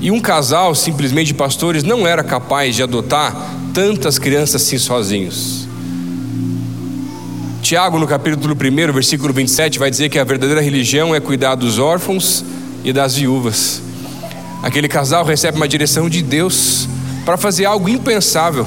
E 0.00 0.10
um 0.10 0.20
casal, 0.20 0.74
simplesmente 0.74 1.28
de 1.28 1.34
pastores, 1.34 1.82
não 1.82 2.06
era 2.06 2.24
capaz 2.24 2.74
de 2.74 2.82
adotar 2.82 3.36
tantas 3.74 4.18
crianças 4.18 4.62
assim 4.62 4.78
sozinhos. 4.78 5.68
Tiago, 7.60 7.98
no 7.98 8.06
capítulo 8.06 8.54
1, 8.54 8.92
versículo 8.92 9.32
27, 9.32 9.78
vai 9.78 9.90
dizer 9.90 10.08
que 10.08 10.18
a 10.18 10.24
verdadeira 10.24 10.62
religião 10.62 11.14
é 11.14 11.20
cuidar 11.20 11.54
dos 11.54 11.78
órfãos 11.78 12.44
e 12.82 12.92
das 12.92 13.16
viúvas. 13.16 13.82
Aquele 14.62 14.88
casal 14.88 15.24
recebe 15.24 15.56
uma 15.56 15.68
direção 15.68 16.08
de 16.08 16.22
Deus 16.22 16.88
para 17.24 17.36
fazer 17.36 17.64
algo 17.64 17.88
impensável, 17.88 18.66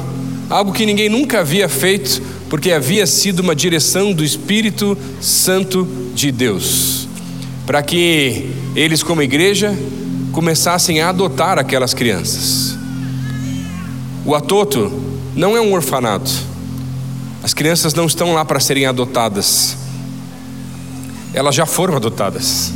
algo 0.49 0.73
que 0.73 0.85
ninguém 0.85 1.09
nunca 1.09 1.39
havia 1.39 1.69
feito, 1.69 2.21
porque 2.49 2.71
havia 2.71 3.05
sido 3.05 3.39
uma 3.39 3.55
direção 3.55 4.11
do 4.11 4.23
Espírito 4.23 4.97
Santo 5.21 5.87
de 6.13 6.31
Deus, 6.31 7.07
para 7.65 7.81
que 7.83 8.49
eles, 8.75 9.03
como 9.03 9.21
igreja, 9.21 9.77
começassem 10.31 10.99
a 10.99 11.09
adotar 11.09 11.59
aquelas 11.59 11.93
crianças. 11.93 12.75
O 14.25 14.33
Atoto 14.33 14.91
não 15.35 15.55
é 15.55 15.61
um 15.61 15.73
orfanato. 15.73 16.31
As 17.43 17.53
crianças 17.53 17.93
não 17.93 18.05
estão 18.05 18.33
lá 18.33 18.45
para 18.45 18.59
serem 18.59 18.85
adotadas. 18.85 19.77
Elas 21.33 21.53
já 21.53 21.65
foram 21.65 21.95
adotadas. 21.95 22.71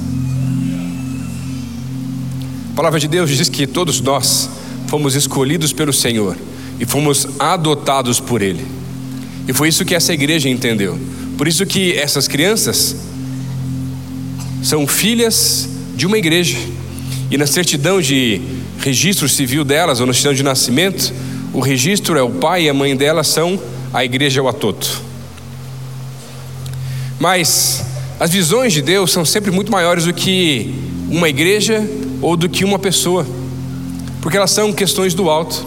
Palavra 2.78 2.99
de 2.99 3.07
Deus 3.07 3.32
diz 3.32 3.49
que 3.49 3.65
todos 3.65 3.99
nós 4.01 4.47
fomos 4.86 5.15
escolhidos 5.15 5.73
pelo 5.73 5.91
Senhor 5.91 6.38
e 6.80 6.86
fomos 6.86 7.28
adotados 7.39 8.19
por 8.19 8.39
Ele. 8.39 8.63
E 9.47 9.51
foi 9.51 9.69
isso 9.69 9.84
que 9.84 9.95
essa 9.95 10.13
igreja 10.13 10.47
entendeu. 10.47 10.95
Por 11.39 11.47
isso 11.47 11.65
que 11.65 11.93
essas 11.93 12.28
crianças 12.28 12.95
são 14.61 14.86
filhas 14.86 15.67
de 15.95 16.05
uma 16.05 16.19
igreja. 16.19 16.55
E 17.32 17.36
na 17.36 17.47
certidão 17.47 17.99
de 17.99 18.39
registro 18.78 19.28
civil 19.28 19.63
delas, 19.63 19.99
ou 19.99 20.05
na 20.05 20.13
certidão 20.13 20.36
de 20.36 20.43
nascimento, 20.43 21.11
o 21.53 21.59
registro 21.59 22.15
é 22.15 22.21
o 22.21 22.30
pai 22.30 22.65
e 22.65 22.69
a 22.69 22.75
mãe 22.75 22.95
delas 22.95 23.25
são 23.25 23.59
a 23.91 24.05
igreja 24.05 24.43
Watoto. 24.43 25.01
Mas 27.19 27.84
as 28.19 28.30
visões 28.30 28.71
de 28.71 28.84
Deus 28.84 29.11
são 29.11 29.25
sempre 29.25 29.49
muito 29.49 29.71
maiores 29.71 30.05
do 30.05 30.13
que 30.13 30.75
uma 31.09 31.28
igreja 31.28 31.84
ou 32.22 32.36
do 32.36 32.49
que 32.49 32.63
uma 32.63 32.80
pessoa. 32.80 33.26
porque 34.22 34.36
elas 34.36 34.51
são 34.51 34.74
questões 34.74 35.13
do 35.13 35.30
alto. 35.30 35.65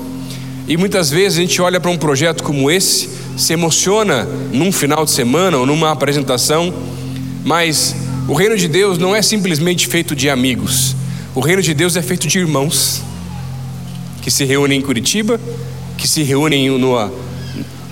E 0.68 0.76
muitas 0.76 1.10
vezes 1.10 1.38
a 1.38 1.40
gente 1.40 1.62
olha 1.62 1.80
para 1.80 1.90
um 1.90 1.96
projeto 1.96 2.42
como 2.42 2.70
esse, 2.70 3.08
se 3.36 3.52
emociona 3.52 4.28
num 4.52 4.70
final 4.70 5.04
de 5.04 5.10
semana 5.10 5.56
ou 5.56 5.64
numa 5.64 5.90
apresentação, 5.90 6.72
mas 7.44 7.96
o 8.28 8.34
reino 8.34 8.56
de 8.56 8.68
Deus 8.68 8.98
não 8.98 9.16
é 9.16 9.22
simplesmente 9.22 9.86
feito 9.86 10.14
de 10.14 10.28
amigos. 10.28 10.94
O 11.34 11.40
reino 11.40 11.62
de 11.62 11.72
Deus 11.72 11.96
é 11.96 12.02
feito 12.02 12.26
de 12.26 12.38
irmãos 12.38 13.02
que 14.20 14.30
se 14.30 14.44
reúnem 14.44 14.78
em 14.78 14.82
Curitiba, 14.82 15.40
que 15.96 16.06
se 16.06 16.22
reúnem 16.22 16.70
no, 16.78 17.10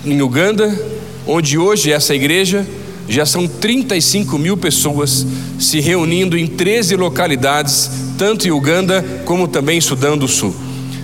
em 0.05 0.21
Uganda, 0.21 0.79
onde 1.25 1.57
hoje 1.57 1.91
essa 1.91 2.13
igreja 2.13 2.65
já 3.07 3.25
são 3.25 3.47
35 3.47 4.37
mil 4.37 4.55
pessoas 4.55 5.25
se 5.59 5.79
reunindo 5.79 6.37
em 6.37 6.45
13 6.45 6.95
localidades, 6.95 7.89
tanto 8.19 8.45
em 8.45 8.51
Uganda 8.51 9.21
como 9.23 9.47
também 9.47 9.77
em 9.77 9.81
Sudão 9.81 10.17
do 10.17 10.27
Sul. 10.27 10.53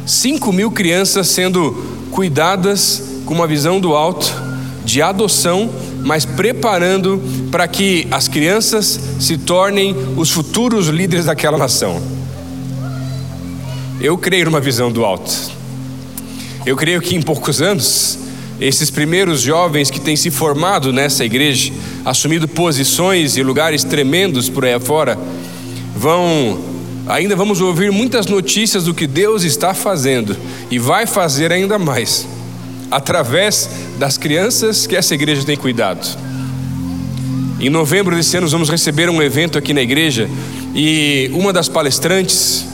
5 0.06 0.52
mil 0.52 0.70
crianças 0.70 1.30
sendo 1.30 1.72
cuidadas 2.12 3.22
com 3.26 3.34
uma 3.34 3.48
visão 3.48 3.80
do 3.80 3.96
alto, 3.96 4.32
de 4.84 5.02
adoção, 5.02 5.74
mas 6.04 6.26
preparando 6.26 7.24
para 7.50 7.70
que 7.70 8.06
as 8.12 8.28
crianças 8.28 9.00
se 9.18 9.38
tornem 9.38 9.96
os 10.18 10.30
futuros 10.30 10.88
líderes 10.90 11.26
daquela 11.26 11.58
nação. 11.58 12.02
Eu 14.02 14.18
creio 14.18 14.46
numa 14.46 14.60
visão 14.60 14.92
do 14.92 15.06
alto. 15.06 15.32
Eu 16.66 16.76
creio 16.76 17.00
que 17.00 17.16
em 17.16 17.22
poucos 17.22 17.62
anos, 17.62 18.20
esses 18.60 18.90
primeiros 18.90 19.40
jovens 19.40 19.90
que 19.90 20.02
têm 20.02 20.18
se 20.18 20.30
formado 20.30 20.92
nessa 20.92 21.24
igreja, 21.24 21.72
assumido 22.04 22.46
posições 22.46 23.38
e 23.38 23.42
lugares 23.42 23.86
tremendos 23.86 24.50
por 24.50 24.66
aí 24.66 24.74
afora, 24.74 25.18
vão, 25.96 26.75
ainda 27.08 27.36
vamos 27.36 27.62
ouvir 27.62 27.92
muitas 27.92 28.26
notícias 28.26 28.86
do 28.86 28.94
que 28.94 29.06
Deus 29.06 29.44
está 29.44 29.74
fazendo 29.74 30.36
e 30.72 30.80
vai 30.80 31.06
fazer 31.06 31.52
ainda 31.52 31.78
mais, 31.78 32.28
através 32.90 33.70
das 34.00 34.18
crianças 34.18 34.88
que 34.88 34.96
essa 34.96 35.14
igreja 35.14 35.44
tem 35.44 35.56
cuidado. 35.56 36.06
Em 37.60 37.70
novembro 37.70 38.16
desse 38.16 38.36
ano, 38.38 38.48
vamos 38.48 38.70
receber 38.70 39.10
um 39.10 39.22
evento 39.22 39.58
aqui 39.58 39.74
na 39.74 39.82
igreja 39.82 40.30
e 40.74 41.30
uma 41.34 41.54
das 41.54 41.70
palestrantes 41.70 42.66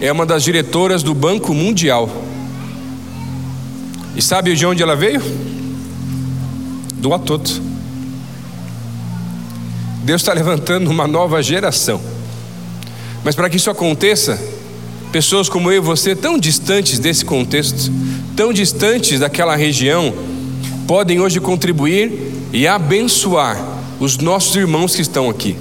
é 0.00 0.10
uma 0.12 0.26
das 0.26 0.42
diretoras 0.42 1.02
do 1.02 1.14
Banco 1.14 1.54
Mundial. 1.54 2.10
E 4.14 4.20
sabe 4.20 4.54
de 4.54 4.66
onde 4.66 4.82
ela 4.82 4.94
veio? 4.94 5.22
Do 6.96 7.14
Atoto. 7.14 7.62
Deus 10.04 10.20
está 10.20 10.32
levantando 10.32 10.90
uma 10.90 11.06
nova 11.06 11.40
geração. 11.42 12.11
Mas 13.24 13.34
para 13.34 13.48
que 13.48 13.56
isso 13.56 13.70
aconteça, 13.70 14.40
pessoas 15.10 15.48
como 15.48 15.70
eu 15.70 15.76
e 15.76 15.80
você, 15.80 16.14
tão 16.14 16.38
distantes 16.38 16.98
desse 16.98 17.24
contexto, 17.24 17.90
tão 18.34 18.52
distantes 18.52 19.20
daquela 19.20 19.54
região, 19.54 20.12
podem 20.86 21.20
hoje 21.20 21.40
contribuir 21.40 22.32
e 22.52 22.66
abençoar 22.66 23.58
os 24.00 24.18
nossos 24.18 24.56
irmãos 24.56 24.94
que 24.94 25.02
estão 25.02 25.30
aqui. 25.30 25.56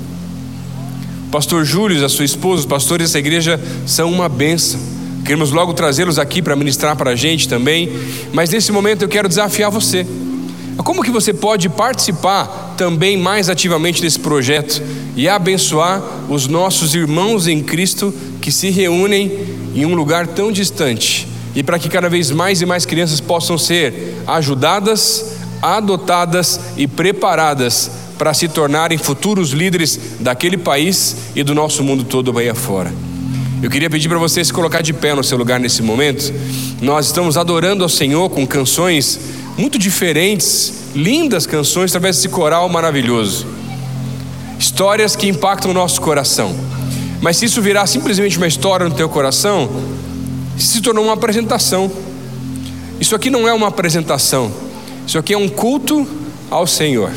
Pastor 1.31 1.63
Júlio, 1.63 2.03
a 2.03 2.09
sua 2.09 2.25
esposa, 2.25 2.61
os 2.61 2.65
pastores 2.65 3.07
dessa 3.07 3.19
igreja 3.19 3.59
são 3.85 4.11
uma 4.11 4.27
benção. 4.27 4.79
Queremos 5.23 5.51
logo 5.51 5.73
trazê-los 5.73 6.19
aqui 6.19 6.41
para 6.41 6.55
ministrar 6.55 6.95
para 6.95 7.11
a 7.11 7.15
gente 7.15 7.47
também. 7.47 7.89
Mas 8.33 8.49
nesse 8.49 8.71
momento 8.71 9.03
eu 9.03 9.07
quero 9.07 9.29
desafiar 9.29 9.71
você. 9.71 10.05
Como 10.77 11.03
que 11.03 11.11
você 11.11 11.33
pode 11.33 11.69
participar 11.69 12.75
também 12.77 13.17
mais 13.17 13.49
ativamente 13.49 14.01
desse 14.01 14.19
projeto 14.19 14.81
e 15.15 15.27
abençoar 15.27 16.01
os 16.29 16.47
nossos 16.47 16.95
irmãos 16.95 17.47
em 17.47 17.61
Cristo 17.61 18.13
que 18.41 18.51
se 18.51 18.69
reúnem 18.69 19.31
em 19.75 19.85
um 19.85 19.93
lugar 19.93 20.27
tão 20.27 20.51
distante 20.51 21.27
e 21.55 21.61
para 21.61 21.77
que 21.77 21.89
cada 21.89 22.09
vez 22.09 22.31
mais 22.31 22.61
e 22.61 22.65
mais 22.65 22.85
crianças 22.85 23.19
possam 23.19 23.57
ser 23.57 24.15
ajudadas, 24.25 25.37
adotadas 25.61 26.59
e 26.77 26.87
preparadas 26.87 27.91
para 28.17 28.33
se 28.33 28.47
tornarem 28.47 28.97
futuros 28.97 29.51
líderes 29.51 29.99
daquele 30.19 30.57
país 30.57 31.15
e 31.35 31.43
do 31.43 31.53
nosso 31.53 31.83
mundo 31.83 32.03
todo 32.03 32.37
aí 32.37 32.49
afora. 32.49 32.93
Eu 33.61 33.69
queria 33.69 33.89
pedir 33.89 34.09
para 34.09 34.17
você 34.17 34.43
se 34.43 34.51
colocar 34.51 34.81
de 34.81 34.93
pé 34.93 35.13
no 35.13 35.23
seu 35.23 35.37
lugar 35.37 35.59
nesse 35.59 35.83
momento. 35.83 36.33
Nós 36.81 37.07
estamos 37.07 37.37
adorando 37.37 37.83
ao 37.83 37.89
Senhor 37.89 38.29
com 38.29 38.45
canções 38.45 39.19
muito 39.61 39.77
diferentes, 39.77 40.73
lindas 40.95 41.45
canções 41.45 41.91
através 41.91 42.15
desse 42.15 42.29
coral 42.29 42.67
maravilhoso. 42.67 43.45
Histórias 44.57 45.15
que 45.15 45.27
impactam 45.27 45.69
o 45.69 45.73
nosso 45.73 46.01
coração. 46.01 46.55
Mas 47.21 47.37
se 47.37 47.45
isso 47.45 47.61
virar 47.61 47.85
simplesmente 47.85 48.37
uma 48.37 48.47
história 48.47 48.89
no 48.89 48.95
teu 48.95 49.07
coração, 49.07 49.69
se 50.57 50.81
tornou 50.81 51.03
uma 51.03 51.13
apresentação. 51.13 51.91
Isso 52.99 53.15
aqui 53.15 53.29
não 53.29 53.47
é 53.47 53.53
uma 53.53 53.67
apresentação. 53.67 54.51
Isso 55.05 55.19
aqui 55.19 55.31
é 55.31 55.37
um 55.37 55.47
culto 55.47 56.07
ao 56.49 56.65
Senhor. 56.65 57.11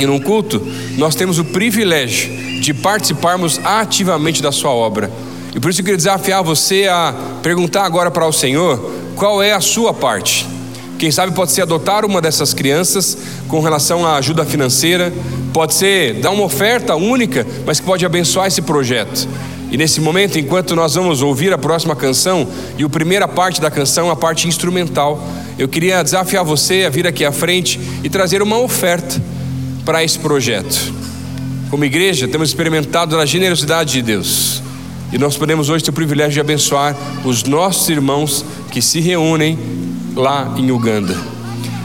E 0.00 0.06
num 0.06 0.18
culto, 0.18 0.60
nós 0.98 1.14
temos 1.14 1.38
o 1.38 1.44
privilégio 1.44 2.60
de 2.60 2.74
participarmos 2.74 3.60
ativamente 3.62 4.42
da 4.42 4.50
sua 4.50 4.72
obra. 4.72 5.08
E 5.54 5.60
por 5.60 5.70
isso 5.70 5.80
eu 5.80 5.84
queria 5.84 5.96
desafiar 5.96 6.42
você 6.42 6.88
a 6.88 7.14
perguntar 7.40 7.84
agora 7.84 8.10
para 8.10 8.26
o 8.26 8.32
Senhor 8.32 8.90
qual 9.14 9.40
é 9.40 9.52
a 9.52 9.60
sua 9.60 9.94
parte. 9.94 10.58
Quem 11.00 11.10
sabe 11.10 11.32
pode 11.32 11.50
ser 11.50 11.62
adotar 11.62 12.04
uma 12.04 12.20
dessas 12.20 12.52
crianças 12.52 13.16
com 13.48 13.58
relação 13.60 14.04
à 14.04 14.16
ajuda 14.16 14.44
financeira, 14.44 15.10
pode 15.50 15.72
ser 15.72 16.20
dar 16.20 16.30
uma 16.30 16.44
oferta 16.44 16.94
única, 16.94 17.46
mas 17.64 17.80
que 17.80 17.86
pode 17.86 18.04
abençoar 18.04 18.48
esse 18.48 18.60
projeto. 18.60 19.26
E 19.70 19.78
nesse 19.78 19.98
momento, 19.98 20.38
enquanto 20.38 20.76
nós 20.76 20.96
vamos 20.96 21.22
ouvir 21.22 21.54
a 21.54 21.58
próxima 21.58 21.96
canção, 21.96 22.46
e 22.76 22.84
a 22.84 22.88
primeira 22.90 23.26
parte 23.26 23.62
da 23.62 23.70
canção, 23.70 24.10
a 24.10 24.16
parte 24.16 24.46
instrumental, 24.46 25.26
eu 25.58 25.66
queria 25.66 26.02
desafiar 26.02 26.44
você 26.44 26.84
a 26.84 26.90
vir 26.90 27.06
aqui 27.06 27.24
à 27.24 27.32
frente 27.32 27.80
e 28.04 28.10
trazer 28.10 28.42
uma 28.42 28.58
oferta 28.58 29.22
para 29.86 30.04
esse 30.04 30.18
projeto. 30.18 30.92
Como 31.70 31.82
igreja, 31.82 32.28
temos 32.28 32.50
experimentado 32.50 33.18
a 33.18 33.24
generosidade 33.24 33.92
de 33.92 34.02
Deus. 34.02 34.62
E 35.12 35.18
nós 35.18 35.36
podemos 35.36 35.70
hoje 35.70 35.82
ter 35.82 35.90
o 35.90 35.94
privilégio 35.94 36.34
de 36.34 36.40
abençoar 36.40 36.94
os 37.24 37.42
nossos 37.42 37.88
irmãos 37.88 38.44
que 38.70 38.80
se 38.80 39.00
reúnem 39.00 39.58
lá 40.14 40.54
em 40.56 40.70
Uganda. 40.70 41.16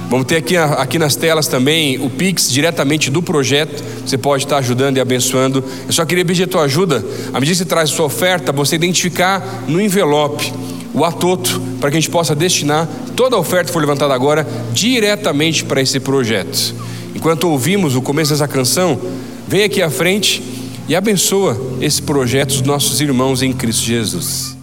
Vamos 0.10 0.28
ter 0.28 0.38
aqui, 0.38 0.56
aqui 0.56 1.00
nas 1.00 1.16
telas 1.16 1.48
também 1.48 2.00
o 2.00 2.10
Pix 2.10 2.50
diretamente 2.50 3.10
do 3.10 3.22
projeto. 3.22 3.84
Você 4.06 4.18
pode 4.18 4.44
estar 4.44 4.58
ajudando 4.58 4.98
e 4.98 5.00
abençoando. 5.00 5.64
Eu 5.88 5.92
só 5.92 6.06
queria 6.06 6.24
pedir 6.24 6.44
a 6.44 6.48
tua 6.48 6.62
ajuda. 6.64 7.04
À 7.34 7.40
medida 7.40 7.52
que 7.52 7.56
você 7.56 7.66
traz 7.66 7.90
a 7.90 7.94
sua 7.94 8.06
oferta, 8.06 8.52
você 8.52 8.76
identificar 8.76 9.64
no 9.68 9.82
envelope 9.82 10.54
o 10.94 11.04
atoto, 11.04 11.62
para 11.82 11.92
que 11.92 11.98
a 11.98 12.00
gente 12.00 12.10
possa 12.10 12.34
destinar 12.34 12.88
toda 13.16 13.36
a 13.36 13.40
oferta 13.40 13.66
que 13.66 13.74
for 13.74 13.82
levantada 13.82 14.14
agora 14.14 14.48
diretamente 14.72 15.66
para 15.66 15.82
esse 15.82 16.00
projeto. 16.00 16.74
Enquanto 17.14 17.50
ouvimos 17.50 17.96
o 17.96 18.02
começo 18.02 18.32
dessa 18.32 18.48
canção, 18.48 18.98
Vem 19.48 19.64
aqui 19.64 19.82
à 19.82 19.90
frente 19.90 20.42
e 20.88 20.96
abençoa 20.96 21.78
esse 21.80 22.02
projeto 22.02 22.50
dos 22.50 22.62
nossos 22.62 23.00
irmãos 23.00 23.44
em 23.44 23.54
Cristo 23.54 23.84
Jesus. 23.84 24.55